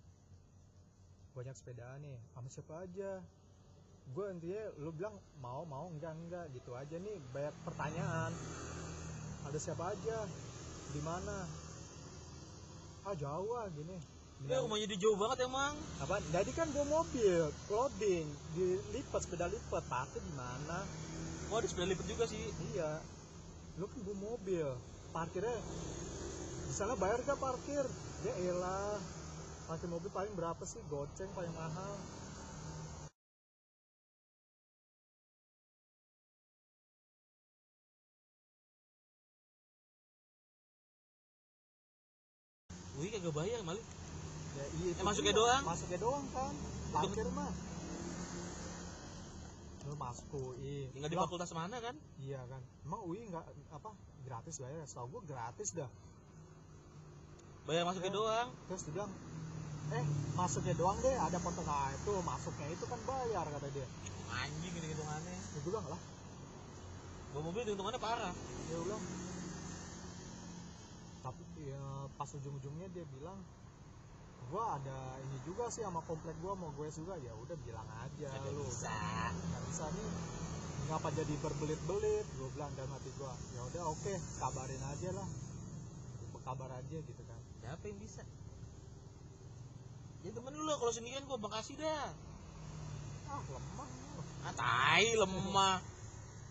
[1.38, 3.22] Banyak sepedaan nih sama siapa aja.
[4.10, 6.46] Gue intinya lu bilang mau mau enggak enggak.
[6.50, 8.32] Gitu aja nih banyak pertanyaan.
[9.46, 10.26] Ada siapa aja?
[10.90, 11.46] Di mana?
[13.06, 15.76] Ah jauh ah gini Ya rumahnya dia jauh banget emang.
[16.00, 16.16] apa?
[16.32, 18.24] Jadi kan gue mobil loading
[18.56, 19.84] dilipat sepeda lipat.
[19.84, 20.80] Parkir di mana?
[21.52, 22.40] Wah, ada sepeda lipat juga sih.
[22.72, 23.04] iya.
[23.76, 24.64] Lu kan gue mobil.
[25.12, 25.52] Parkirnya
[26.70, 27.84] di sana bayar gak parkir?
[28.24, 28.96] Ya elah.
[29.68, 30.80] Parkir mobil paling berapa sih?
[30.88, 31.94] Goceng paling mahal.
[42.96, 43.99] Wih, kagak bayar malah.
[44.80, 45.62] Ya iya masuknya doang?
[45.62, 46.52] masuknya doang kan
[46.90, 47.52] parkir mah
[49.82, 51.94] lu masuk UI Tinggal di Lah, fakultas mana kan?
[52.18, 53.90] iya kan emang UI nggak apa
[54.22, 55.90] gratis bayar setahu gue gratis dah
[57.60, 58.16] Bayar masuknya Ya.
[58.16, 58.48] doang.
[58.66, 59.12] terus dia bilang
[59.90, 63.86] eh masuknya doang deh ada foto nah itu masuknya itu kan bayar kata dia
[64.30, 65.34] Anjing ini hitungannya.
[65.34, 66.00] ya gue bilang lah
[67.30, 68.32] Bawa mobil hitungannya parah.
[68.64, 69.02] dia bilang
[71.20, 71.82] tapi ya,
[72.16, 73.36] pas ujung-ujungnya dia bilang
[74.46, 78.28] gua ada ini juga sih sama komplek gua mau gue juga ya udah bilang aja
[78.30, 78.96] Kagak lu bisa.
[79.30, 80.10] nggak bisa nih
[80.86, 85.28] ngapa jadi berbelit-belit gue bilang dalam hati gua ya udah oke kabarin aja lah
[86.40, 88.24] kabar aja gitu kan Siapa yang bisa?
[90.20, 92.10] Ya temen lu lah, kalau sendirian gua Bekasi dah.
[93.26, 93.88] ah lemah
[94.40, 95.84] Ah, tai lemah.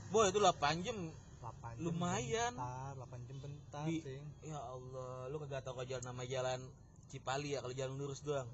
[0.07, 0.93] Boy, itu 8 jam.
[1.41, 2.53] 8 jam Lumayan.
[2.53, 4.25] bentar 8 jam bentar Di- Ting.
[4.43, 6.61] Ya Allah, lu kagak tahu jalan nama jalan
[7.09, 8.49] Cipali ya kalau jalan lurus doang.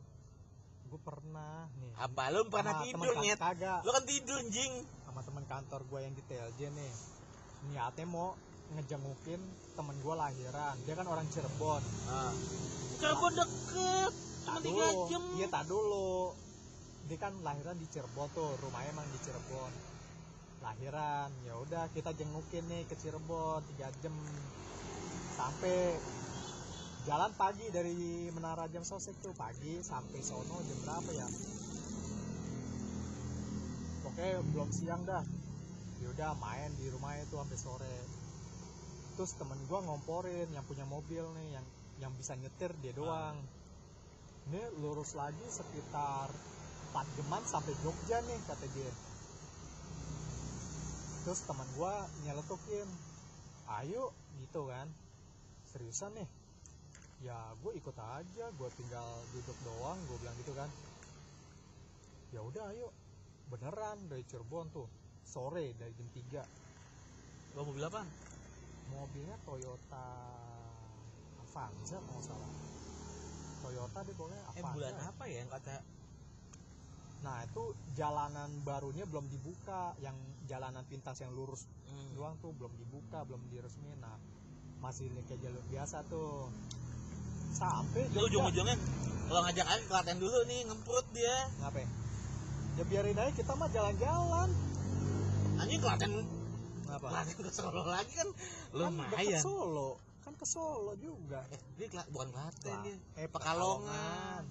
[0.86, 1.92] gue pernah nih.
[1.98, 2.30] Apa?
[2.32, 3.40] Lu pernah tidur temen kan- nyet?
[3.42, 3.80] kagak.
[3.84, 4.74] Lu kan tidur anjing.
[5.04, 6.94] sama teman kantor gue yang di TLJ nih.
[7.74, 8.38] Niatnya mau
[8.78, 9.42] ngejengukin
[9.76, 10.76] temen gue lahiran.
[10.88, 11.84] Dia kan orang Cirebon.
[12.08, 12.32] Ah.
[13.02, 14.14] Cirebon deket,
[14.46, 15.24] cuma tak 3 dulu jam.
[15.36, 16.32] iya tak dulu
[17.06, 19.72] dia kan lahiran di Cirebon tuh rumahnya emang di Cirebon.
[20.66, 24.16] Lahiran ya udah kita jengukin nih ke Cirebon 3 jam.
[25.38, 26.00] Sampai
[27.06, 31.28] jalan pagi dari Menara Jam Sosek tuh pagi sampai sono jam berapa ya?
[34.02, 35.22] Pokoknya belum siang dah.
[36.02, 37.98] Ya udah main di rumahnya tuh sampai sore.
[39.14, 41.66] Terus temen gua ngomporin yang punya mobil nih yang
[42.02, 43.38] yang bisa nyetir dia doang.
[44.50, 46.34] Ini lurus lagi sekitar
[46.90, 48.94] 4 jaman sampai Jogja nih kata dia.
[51.22, 52.90] Terus teman gua nyeletukin.
[53.70, 54.10] Ayo
[54.42, 54.90] gitu kan.
[55.70, 56.45] Seriusan nih
[57.26, 58.46] ya gue ikut aja.
[58.54, 60.70] Gue tinggal duduk doang gue bilang gitu kan.
[62.30, 62.94] Ya udah ayo.
[63.50, 64.88] Beneran dari Cirebon tuh.
[65.26, 68.06] Sore dari jam 3 Lo mobil apa?
[68.94, 70.06] mobilnya Toyota
[71.42, 72.52] Avanza kalau salah.
[73.66, 74.74] Toyota deh pokoknya Eh Avanza.
[74.78, 75.82] bulan apa ya yang kata?
[77.26, 79.98] Nah itu jalanan barunya belum dibuka.
[79.98, 82.14] Yang jalanan pintas yang lurus hmm.
[82.14, 84.18] doang tuh belum dibuka belum diresmiin nah
[84.80, 86.54] masih kayak jalur biasa tuh
[87.52, 88.76] sampai Lu ujung-ujungnya
[89.26, 91.36] kalau ngajak aja ke Klaten dulu nih ngemprut dia.
[91.60, 91.90] ngapain
[92.76, 94.50] ya biarin aja kita mah jalan-jalan
[95.56, 96.12] Anjing Klaten
[96.86, 99.40] ngapa Klaten ke Solo lagi kan kan lumayan.
[99.40, 102.98] Solo kan ke Solo juga Eh, dia Kla- bukan Klaten Lah, dia.
[103.16, 104.44] eh Pekalongan.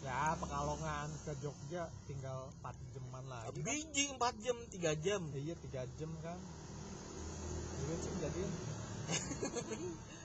[0.00, 5.22] ya Pekalongan ke Jogja tinggal 4 jaman lagi kan Biji 4 jam, 3 jam.
[5.32, 6.38] Iya 3 jam kan
[7.82, 8.42] Iya sih jadi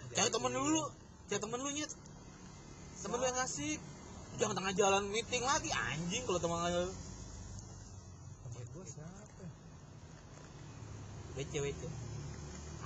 [0.09, 0.83] Cari temen dulu.
[1.27, 1.91] Cari temen lu nyet.
[3.03, 3.71] Temen lu yang ngasih.
[4.37, 6.87] Jangan tengah jalan meeting lagi anjing kalau teman lu.
[8.47, 9.49] temen gue siapa ya?
[11.35, 11.87] Wece wece.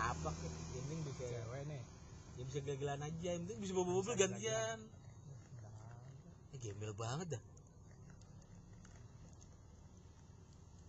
[0.02, 0.48] Apa ke?
[0.48, 1.84] Yang penting bisa cewek nih
[2.42, 3.30] ya bisa gagalan aja.
[3.38, 4.78] Yang penting bisa bawa mobil gantian.
[6.52, 7.44] Eh, gembel banget dah.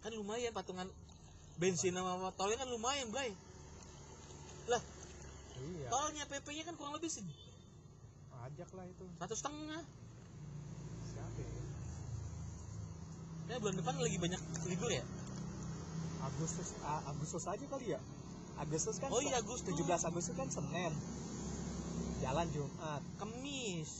[0.03, 0.89] Kan lumayan patungan
[1.61, 3.31] bensin sama tolnya kan lumayan, Bray.
[5.63, 7.23] iya Tolnya PP-nya kan kurang lebih sih
[8.53, 9.83] ajak lah itu satu setengah.
[11.09, 11.51] siapa ya
[13.51, 15.05] Ya bulan depan lagi banyak libur ya.
[16.23, 18.01] Agustus ah, Agustus aja kali ya
[18.61, 19.75] Agustus kan Oh iya, Agustus.
[19.75, 20.93] 17 Agustus kan Senin
[22.23, 23.91] jalan Jumat Kemis.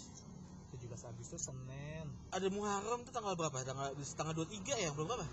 [0.79, 3.57] 17 Agustus Senin Ada Muharram tuh tanggal berapa?
[3.67, 5.27] Tanggal tanggal 23 ya, belum berapa?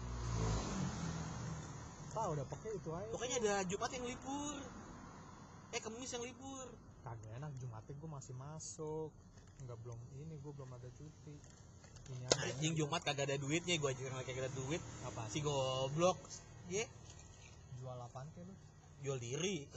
[2.09, 4.55] tahu udah pakai itu aja Pokoknya ada Jumat yang libur.
[5.72, 6.67] Eh, Kemis yang libur.
[7.10, 9.10] Kagak enak Jumatnya gue masih masuk
[9.66, 11.36] nggak belum ini gue belum ada cuti
[12.10, 14.82] ini Anjing Jumat kagak ada duitnya, gua aja kagak ada duit.
[15.05, 16.18] apa Si goblok.
[16.66, 16.82] Ye,
[17.78, 18.53] jual apaan ke lu
[19.05, 19.70] jual diri.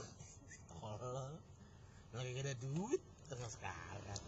[0.73, 1.37] Tolol.
[2.09, 4.21] Yang kagak ada duit tengah sekarang.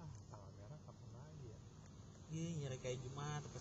[0.00, 1.58] ah tanggal merah kapan lagi ya
[2.32, 3.60] Iya, nyari kayak Jumat ke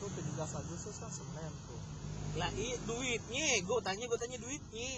[0.00, 0.32] Itu 17
[0.64, 1.76] Agustus kan Senin tuh
[2.40, 3.60] Lah, iya duitnya.
[3.68, 4.90] Gua tanya, gua tanya duitnya.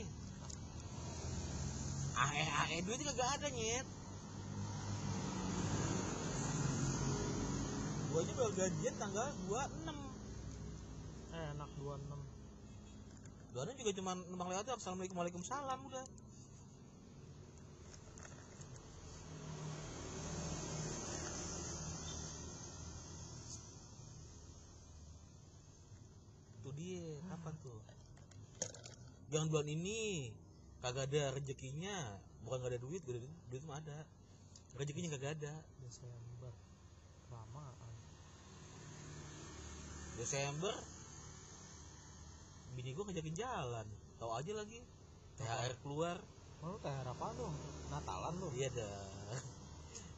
[2.12, 3.86] Ae ae duitnya kagak ada nyet.
[8.14, 9.96] Gua aja baru gajian tanggal 26.
[11.32, 12.20] eh, enak 26
[13.56, 16.04] Doanya juga cuma numpang lewat tuh, assalamualaikum waalaikumsalam udah.
[26.62, 27.80] Tuh dia, kapan tuh?
[29.34, 30.30] Jangan bulan ini
[30.78, 34.06] kagak ada rezekinya, bukan gak ada duit, gak ada duit, duit mah ada.
[34.78, 35.54] Rezekinya kagak ada.
[35.82, 36.54] Desember
[37.26, 37.94] kelamaan
[40.20, 40.74] Desember
[42.72, 43.86] bini gua ngajakin jalan,
[44.16, 44.80] tahu aja lagi.
[45.36, 46.16] THR keluar,
[46.62, 47.56] Oh, lu THR apa dong?
[47.90, 48.48] Natalan lu?
[48.54, 49.02] Iya dah.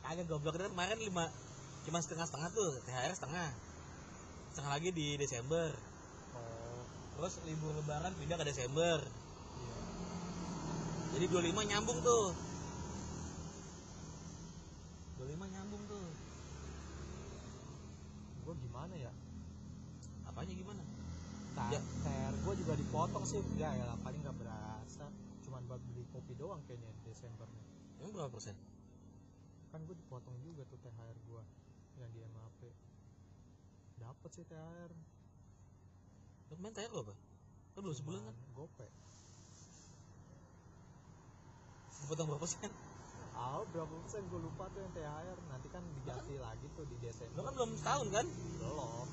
[0.05, 1.33] Kagak goblok kan kemarin lima
[1.85, 3.49] cuma setengah setengah tuh THR setengah
[4.53, 5.94] setengah lagi di Desember Oh,
[7.15, 8.99] terus libur lebaran pindah ke Desember
[9.61, 9.77] iya.
[11.19, 12.35] jadi 25 nyambung tuh
[15.23, 16.07] 25 nyambung tuh
[18.45, 19.09] Gue gimana ya?
[20.29, 20.85] apanya gimana
[21.55, 21.81] Nah, Ya.
[22.43, 23.39] Gue juga dipotong sih.
[23.57, 25.07] Ya, ya lah, paling nggak berasa.
[25.47, 27.65] Cuman buat beli kopi doang kayaknya Desember nih.
[28.03, 28.59] emang berapa persen
[29.71, 31.43] Kan gue dipotong juga tuh THR gue
[32.03, 32.61] yang di MAP.
[34.03, 34.91] Dapat sih THR.
[36.45, 37.15] Lu kemarin THR lu apa
[37.75, 38.87] kan dua sebulan kan Gope.
[42.01, 42.71] dipotong berapa persen
[43.35, 45.35] Ah, berapa persen gue lupa tuh yang THR.
[45.51, 47.35] Nanti kan diganti lagi tuh di Desember.
[47.35, 49.07] lu kan belum setahun kan Belum.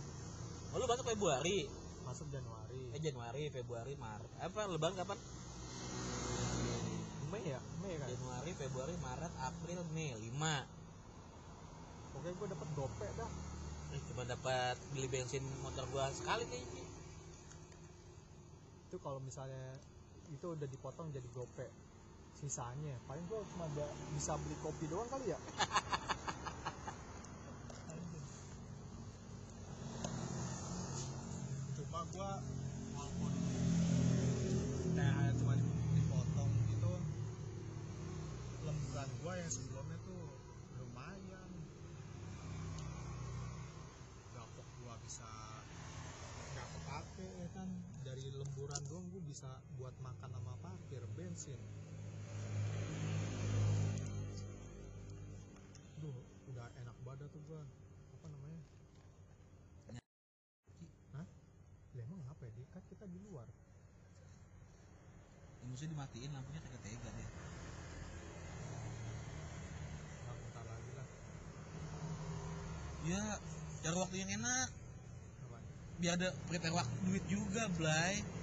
[0.69, 1.65] oh, lu masuk Februari
[2.01, 2.81] Masuk Januari.
[2.91, 5.17] eh Januari Februari Maret apa lebaran kapan
[7.31, 7.59] Mei ya?
[7.79, 8.07] Mei kan?
[8.07, 10.29] Januari Februari Maret April Mei 5
[12.11, 13.31] Pokoknya gue dapet gope dah.
[13.91, 16.83] Eh, cuma dapat beli bensin motor gua sekali kayaknya
[18.91, 19.79] itu kalau misalnya
[20.27, 21.63] itu udah dipotong jadi gope.
[22.35, 22.99] Sisanya.
[23.07, 23.63] Paling gua cuma
[24.11, 25.39] bisa beli kopi doang kali ya
[31.79, 32.43] cuma gua
[32.91, 33.31] walaupun
[38.61, 40.23] lemburan gua yang sebelumnya tuh
[40.83, 41.49] lumayan
[44.35, 45.31] gapok gua bisa
[46.51, 47.67] nggak kepake ya kan
[48.01, 49.47] dari lemburan doang gua bisa
[49.79, 51.55] buat makan sama parkir bensin.
[56.03, 56.19] Duh,
[56.51, 57.63] udah enak badan tuh gua.
[58.19, 58.59] Apa namanya?
[61.15, 61.27] Hah?
[61.95, 62.51] Lah emang apa ya?
[62.75, 63.47] Kan kita di luar.
[65.63, 67.29] Ya, mesti dimatiin lampunya tega tega deh.
[70.27, 71.07] Nggak bentar lagi lah.
[73.07, 73.23] Ya
[73.79, 74.67] cari waktu yang enak.
[76.03, 78.40] Biar ada prepare waktu duit juga Blay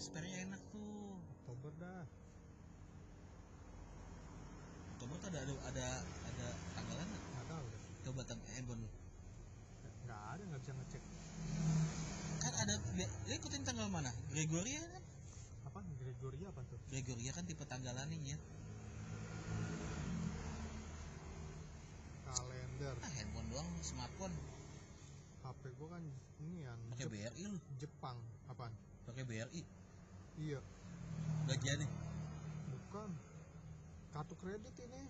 [0.00, 1.12] spare enak tuh.
[1.44, 2.04] Oktober dah.
[4.96, 5.86] Oktober tuh ada ada ada,
[6.24, 7.24] ada tanggalan nggak?
[7.44, 7.82] tahu deh.
[8.08, 8.90] Coba tang handphone lu.
[10.08, 11.02] nggak ada nggak bisa ngecek.
[12.40, 14.08] Kan ada dia ikutin tanggal mana?
[14.32, 15.04] Gregoria kan?
[15.68, 15.84] Apa?
[16.00, 16.80] Gregoria apa tuh?
[16.88, 18.38] Gregoria kan tipe tanggalannya ya.
[22.24, 22.96] Kalender.
[23.04, 24.32] Ah handphone doang smartphone.
[25.44, 26.04] HP gua kan
[26.40, 27.60] ini yang pakai BRI lu.
[27.76, 28.16] Jepang
[28.48, 28.72] apaan?
[29.04, 29.79] Pakai BRI
[30.40, 30.60] iya.
[31.48, 31.88] Gajiannya
[32.72, 33.10] bukan.
[34.10, 35.02] Kartu kredit ini.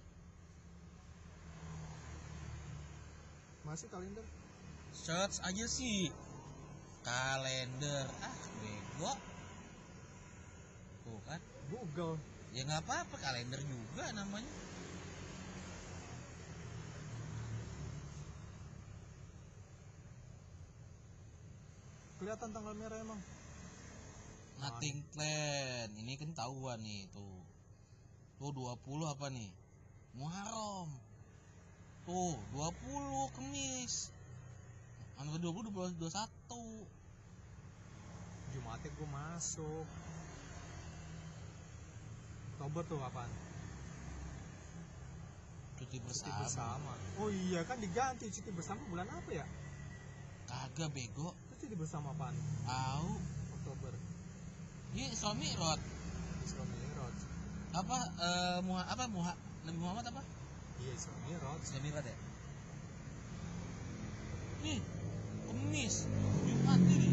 [3.63, 4.27] Masih kalender?
[4.91, 6.11] Search aja sih.
[7.07, 8.07] Kalender.
[8.21, 9.13] Ah bego.
[11.07, 11.41] Tuh kan.
[11.71, 12.19] Google.
[12.51, 14.55] Ya nggak apa-apa kalender juga namanya.
[22.21, 23.17] Kelihatan tanggal merah emang
[24.61, 25.89] nothing plan.
[25.97, 27.41] Ini kan tahuan nih tuh.
[28.37, 28.77] Tuh 20
[29.09, 29.51] apa nih?
[30.17, 30.89] Muharram.
[32.05, 34.13] Tuh 20 Kemis.
[35.21, 36.01] Anu 20 21
[38.51, 39.87] Jumatnya gue masuk.
[42.57, 43.33] Oktober tuh apaan?
[45.81, 46.45] cuti Cuti bersama.
[46.45, 46.93] bersama.
[47.25, 48.29] Oh iya kan diganti.
[48.29, 49.47] Cuti bersama bulan apa ya?
[50.51, 51.33] kagak bego.
[51.57, 52.35] Cuti bersama apaan?
[52.67, 53.40] tahu
[54.95, 55.81] ini suami rot
[56.43, 57.17] Isra Mi'raj
[57.71, 59.33] apa eh muha apa muha
[59.63, 60.23] Nabi Muhammad apa
[60.83, 62.17] Iya Isra Mi'raj suami rot ya
[64.61, 64.81] nih
[65.47, 66.07] Kemis
[66.47, 67.11] Jumat ini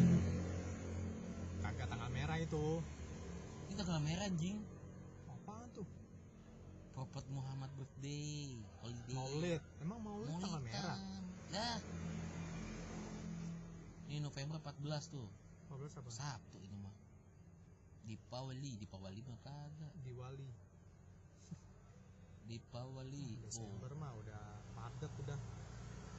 [1.61, 2.82] Kagak tanggal merah itu
[3.69, 4.57] ini tanggal merah anjing
[5.30, 5.88] Apaan tuh?
[6.97, 10.97] Prophet Muhammad birthday holiday Maulid Emang Maulid tanggal merah?
[11.47, 11.80] Dah.
[14.07, 15.28] Ini November 14 tuh.
[15.67, 16.11] 15 apa?
[16.11, 16.59] Sabtu.
[18.08, 19.93] Dipawali, Dipawali mah kagak.
[20.08, 20.47] Diwali
[22.47, 23.28] Dipawali.
[23.36, 23.43] Oh.
[23.43, 25.39] Desember mah udah padet udah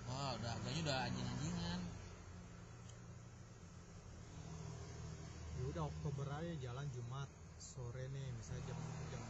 [0.08, 1.80] Wah, udah harganya udah anjing-anjingan.
[5.58, 7.26] ya udah Oktober aja jalan Jumat
[7.58, 8.78] sore nih misalnya jam
[9.10, 9.24] jam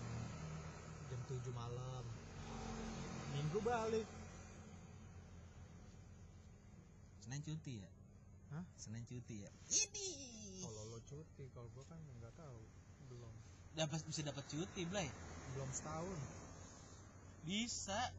[1.08, 2.04] jam 7 malam
[3.32, 4.04] Minggu balik
[7.24, 7.90] Senin cuti ya?
[8.56, 8.64] Hah?
[8.76, 9.52] Senin cuti ya?
[9.68, 10.27] Ini.
[11.08, 12.60] Cuti kalau gua kan nggak tahu
[13.08, 13.32] belum
[13.72, 15.08] Dapat bisa dapat cuti, Blay.
[15.56, 16.20] belum setahun
[17.48, 18.12] Bisa.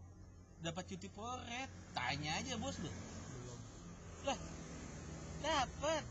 [0.65, 1.69] Dapat cuti poret.
[1.93, 2.89] Tanya aja bos lu.
[2.89, 3.59] belum
[5.39, 6.03] Dapat.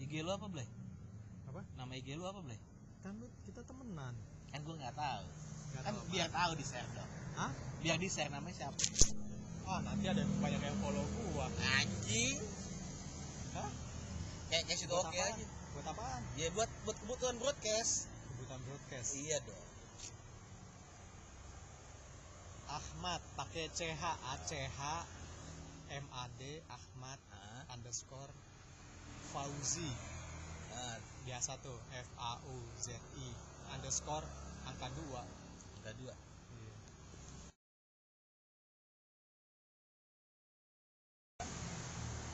[0.00, 0.66] IG lu apa, Blay?
[1.46, 2.58] apa Nama IG lu apa, Blay?
[3.00, 4.12] kan lu kita temenan
[4.48, 5.24] Kan gua nggak tahu.
[5.76, 7.19] Kan tahu biar tahu di share dong.
[7.40, 7.50] Hah?
[7.80, 8.76] Biar di share namanya siapa?
[9.70, 11.46] ah nanti ada banyak yang follow gua
[11.78, 12.36] Anjing.
[13.56, 13.70] Hah?
[14.50, 15.46] Kayak kayak situ Buat oke aja.
[15.72, 18.10] buat apaan Ya buat buat kebutuhan broadcast.
[18.28, 19.66] kebutuhan broadcast Iya dong.
[22.68, 24.80] Ahmad pakai CH A C H
[25.90, 28.30] M A D Ahmad Ah, underscore
[29.30, 29.90] Fauzi
[30.70, 33.28] ah, biasa tuh F A U Z I
[33.72, 34.26] underscore
[34.66, 35.22] angka dua
[35.78, 36.14] angka dua.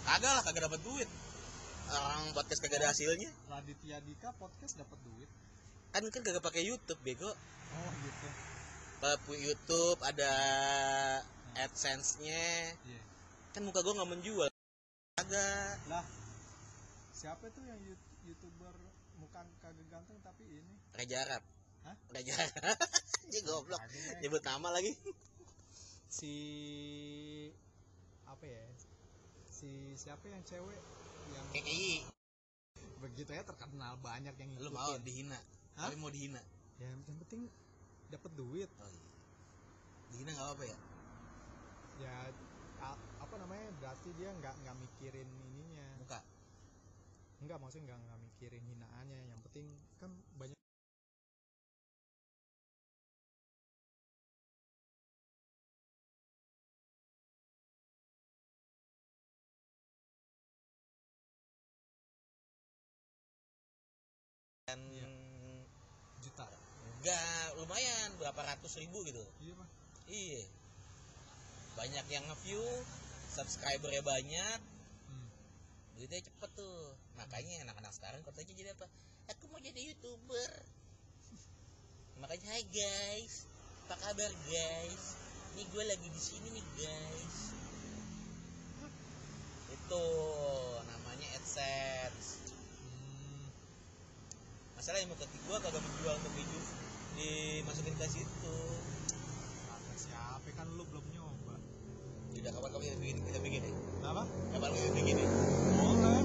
[0.07, 1.09] Kagak lah, kagak dapat duit.
[1.87, 3.31] Orang podcast kagak ada hasilnya.
[3.47, 5.31] Raditya Dika podcast dapat duit
[5.91, 7.31] Kan kan kagak pakai YouTube, bego.
[7.31, 8.29] oh gitu
[8.99, 10.33] Kalau YouTube ada
[11.57, 12.75] AdSense-nya.
[12.75, 13.01] iya
[13.51, 14.49] Kan muka gua nggak menjual.
[15.17, 15.79] Kagak.
[15.89, 16.05] lah
[17.11, 18.75] siapa tuh yang Yout- youtuber
[19.17, 21.43] muka kagak ganteng tapi ini Raja Arab.
[21.83, 21.97] Hah?
[22.13, 22.79] Raja Arab.
[23.33, 23.81] Dia goblok.
[23.81, 24.21] Bang.
[24.21, 24.93] Nyebut nama lagi.
[26.07, 26.35] si
[28.25, 28.63] apa ya
[29.57, 30.77] si siapa yang cewek
[31.33, 32.05] yang KKI.
[33.01, 34.77] begitu ya terkenal banyak yang lu ngikutin.
[34.77, 35.41] mau dihina?
[35.81, 35.89] Hah?
[35.89, 36.41] tapi mau dihina?
[36.77, 37.49] Ya yang penting
[38.13, 38.69] dapat duit.
[38.77, 39.09] Oh iya.
[40.13, 40.79] Dihina nggak apa ya?
[41.97, 42.15] Ya
[43.17, 45.89] apa namanya berarti dia nggak nggak mikirin ininya.
[46.05, 46.21] Muka?
[47.41, 49.21] Nggak maksudnya nggak nggak mikirin hinaannya.
[49.33, 50.13] Yang penting kan
[67.07, 69.23] enggak lumayan berapa ratus ribu gitu.
[69.39, 69.69] Iya pak
[70.11, 70.43] iya.
[71.79, 72.67] Banyak yang nge-view
[73.31, 74.59] subscribernya banyak.
[75.07, 75.31] Hmm.
[75.95, 76.99] duitnya cepet tuh.
[77.15, 78.91] Makanya anak-anak sekarang katanya jadi apa?
[79.31, 80.51] Aku mau jadi youtuber.
[82.19, 83.47] Makanya hai guys.
[83.87, 85.15] Apa kabar guys?
[85.55, 87.39] Ini gue lagi di sini nih guys.
[89.79, 90.05] Itu
[90.91, 92.51] namanya adsense.
[92.51, 93.47] Hmm.
[94.75, 96.67] masalah yang mau ketik gue kagak menjual untuk hidup
[97.17, 98.59] dimasukin ke situ.
[99.67, 100.49] Kata siapa?
[100.53, 101.57] Kan lu belum nyoba.
[102.37, 103.73] Udah kapan kapan kita bikin kita bikin ya
[104.07, 104.23] apa?
[104.55, 105.29] Kapan kita bikin ya
[105.81, 106.25] boleh.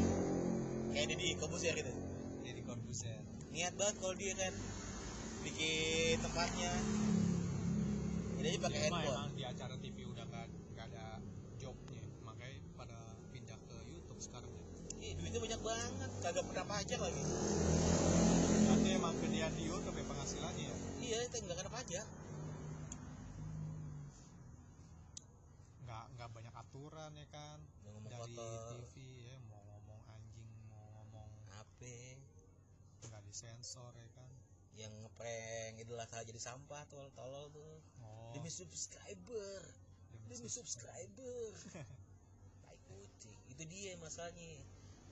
[0.92, 1.92] Kayak Deddy Kobusier gitu.
[2.44, 4.54] Jadi kondusen niat banget kalau dia kan
[5.44, 6.72] bikin tempatnya.
[8.42, 9.16] Ini aja pakai Ya, handphone.
[9.16, 11.06] emang di acara TV udah nggak nggak ada
[11.58, 12.04] jobnya.
[12.26, 12.98] Makanya pada
[13.30, 14.52] pindah ke YouTube sekarang.
[15.00, 16.12] Ya duitnya banyak banget.
[16.22, 17.24] Kagak pernah pajak lagi.
[18.62, 20.76] Nanti emang gedean di YouTube ya penghasilannya ya
[21.12, 22.08] iya itu nggak kena pajak
[25.84, 27.60] nggak nggak banyak aturan ya kan?
[27.84, 32.00] Dari kotor TV ya mau ngomong anjing mau ngomong apa?
[33.04, 34.32] Nggak disensor ya kan?
[34.80, 37.84] Yang ngeprank idul adha jadi sampah tol tolol tuh.
[38.00, 38.32] Oh.
[38.32, 39.60] Demi subscriber.
[40.16, 41.52] Demi demi subscriber.
[42.64, 43.36] Tai kucing.
[43.52, 44.64] Itu dia masalahnya.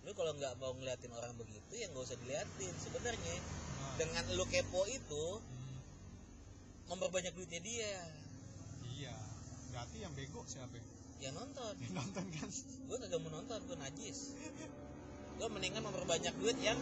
[0.08, 3.36] Lu kalau nggak mau ngeliatin orang begitu ya nggak usah diliatin sebenarnya.
[3.36, 5.43] Nah, dengan lu kepo itu
[6.90, 7.94] memperbanyak duitnya dia.
[8.98, 9.16] Iya
[9.70, 10.76] berarti yang bego siapa?
[11.22, 11.74] Ya nonton.
[11.80, 12.50] Yang nonton kan?
[12.90, 14.34] Gue kagak mau nonton gue najis.
[15.40, 16.76] Gue mendingan memperbanyak duit yang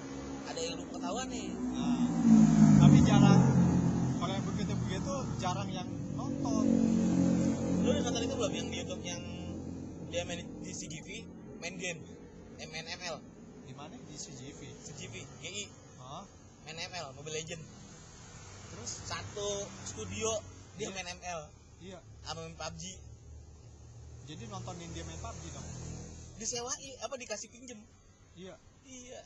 [0.50, 1.52] ada ilmu pengetahuan nih.
[1.54, 2.06] Nah,
[2.82, 3.42] tapi jarang
[4.18, 6.66] kalau yang begitu begitu jarang yang nonton.
[7.86, 8.54] Lu udah nonton itu belum?
[8.56, 9.22] Yang di YouTube yang
[10.08, 11.08] dia main di CGV
[11.60, 12.00] main game?
[12.58, 13.22] MNML
[13.70, 13.94] di mana?
[13.94, 15.66] Di CGV CGV GI
[16.02, 16.26] Hah?
[16.66, 17.62] main ML Mobile Legend
[18.78, 19.50] terus satu
[19.90, 20.30] studio
[20.78, 21.42] dia main ML
[21.82, 21.98] iya.
[22.22, 23.08] Sama main PUBG
[24.28, 25.68] jadi nontonin dia main PUBG dong?
[26.38, 27.80] Disewain apa dikasih pinjem?
[28.38, 28.60] Iya.
[28.86, 29.22] Iya.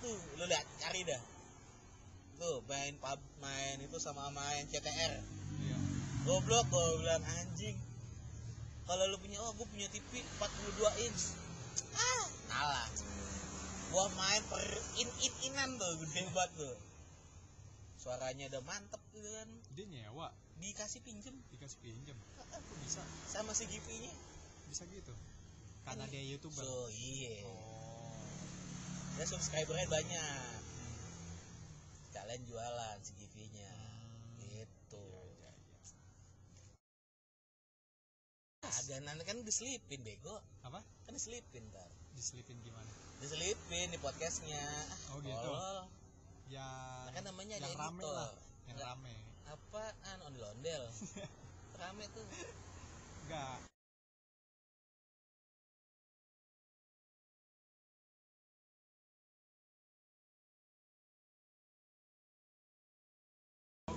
[0.00, 1.20] Tuh lu lihat cari dah.
[2.40, 5.20] Tuh main pub main itu sama main CTR
[5.60, 5.76] iya.
[6.24, 7.76] Goblok gue bilang anjing.
[8.86, 11.36] Kalau lu punya oh gue punya TV 42 inch.
[11.92, 12.88] Ah kalah.
[13.90, 14.62] Gua main per
[15.02, 16.74] in in inan tuh gede banget tuh
[18.00, 19.48] suaranya udah mantep gitu kan.
[19.76, 20.32] Dia nyewa.
[20.56, 21.36] Dikasih pinjem.
[21.52, 22.16] Dikasih pinjam
[22.60, 23.02] kok bisa?
[23.28, 24.12] Sama si GP nya
[24.72, 25.12] bisa gitu?
[25.84, 26.64] Karena dia youtuber.
[26.64, 27.44] So iya.
[27.44, 28.24] Oh.
[29.20, 30.60] Dia subscribernya banyak.
[32.16, 33.72] Kalian jualan si GP nya
[34.40, 35.04] gitu.
[35.04, 35.52] Iya, iya, iya.
[38.70, 40.40] agak nanti kan diselipin bego.
[40.64, 40.80] Apa?
[41.04, 42.90] Kan diselipin ntar diselipin gimana?
[43.20, 44.62] Diselipin di podcastnya.
[45.12, 45.52] Oh, gitu.
[46.50, 48.14] Yang Nah, kan namanya ada yang rame editor.
[48.18, 48.30] lah
[48.66, 49.14] yang Nggak- rame.
[49.46, 50.16] apaan?
[50.26, 50.82] Ondel ondel
[51.80, 52.26] rame tuh.
[53.24, 53.56] Enggak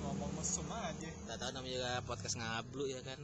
[0.03, 1.09] ngomong mesum aja.
[1.29, 3.19] Tak tahu namanya juga podcast ngablu ya kan.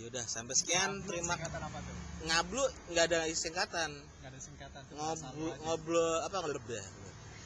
[0.00, 0.90] Yaudah sampai sekian.
[0.92, 1.96] Ngablu terima singkatan apa tuh?
[2.28, 2.62] Ngablu
[2.92, 3.90] nggak ada singkatan.
[4.20, 4.82] Nggak ada singkatan.
[4.96, 6.86] Ngobrol ngobrol apa ngobrol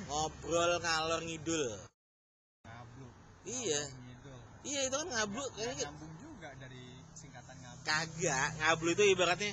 [0.04, 1.64] ngobrol ngalor ngidul.
[2.62, 3.08] Ngablu
[3.46, 3.80] Iya.
[3.88, 4.38] Ngidul.
[4.66, 9.52] iya itu kan ngablu Nggak kayaknya nyambung juga dari singkatan ngablu kagak ngablu itu ibaratnya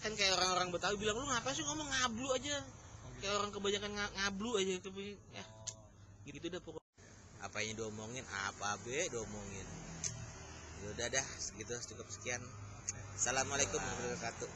[0.00, 2.56] kan kayak orang-orang Betawi bilang lu ngapa sih ngomong ngablu aja?
[2.58, 3.20] Oh, gitu.
[3.20, 4.88] kayak orang kebanyakan nga- ngablu aja itu
[5.30, 5.44] ya.
[5.44, 5.76] Oh.
[6.26, 7.08] gitu dah pokoknya
[7.40, 8.24] apa yang diomongin?
[8.48, 9.66] Apa be diomongin?
[10.80, 12.40] Yaudah dah segitu cukup sekian.
[13.14, 14.50] Assalamualaikum warahmatullahi wabarakatuh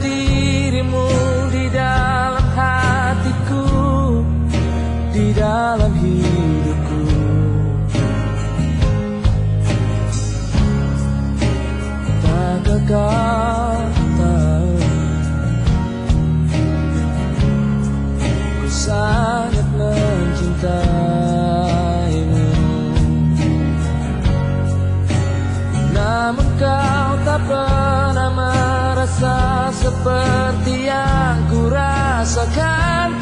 [0.00, 1.06] dirimu
[1.52, 3.64] di dalam hatiku
[5.12, 7.02] Di dalam hidupku.
[12.24, 13.76] Tak kau
[14.16, 14.74] tahu?
[18.20, 20.80] Ku sangat mencintaimu.
[25.90, 29.59] Namun kau tak pernah merasa
[29.90, 33.19] seperti yang ku rasakan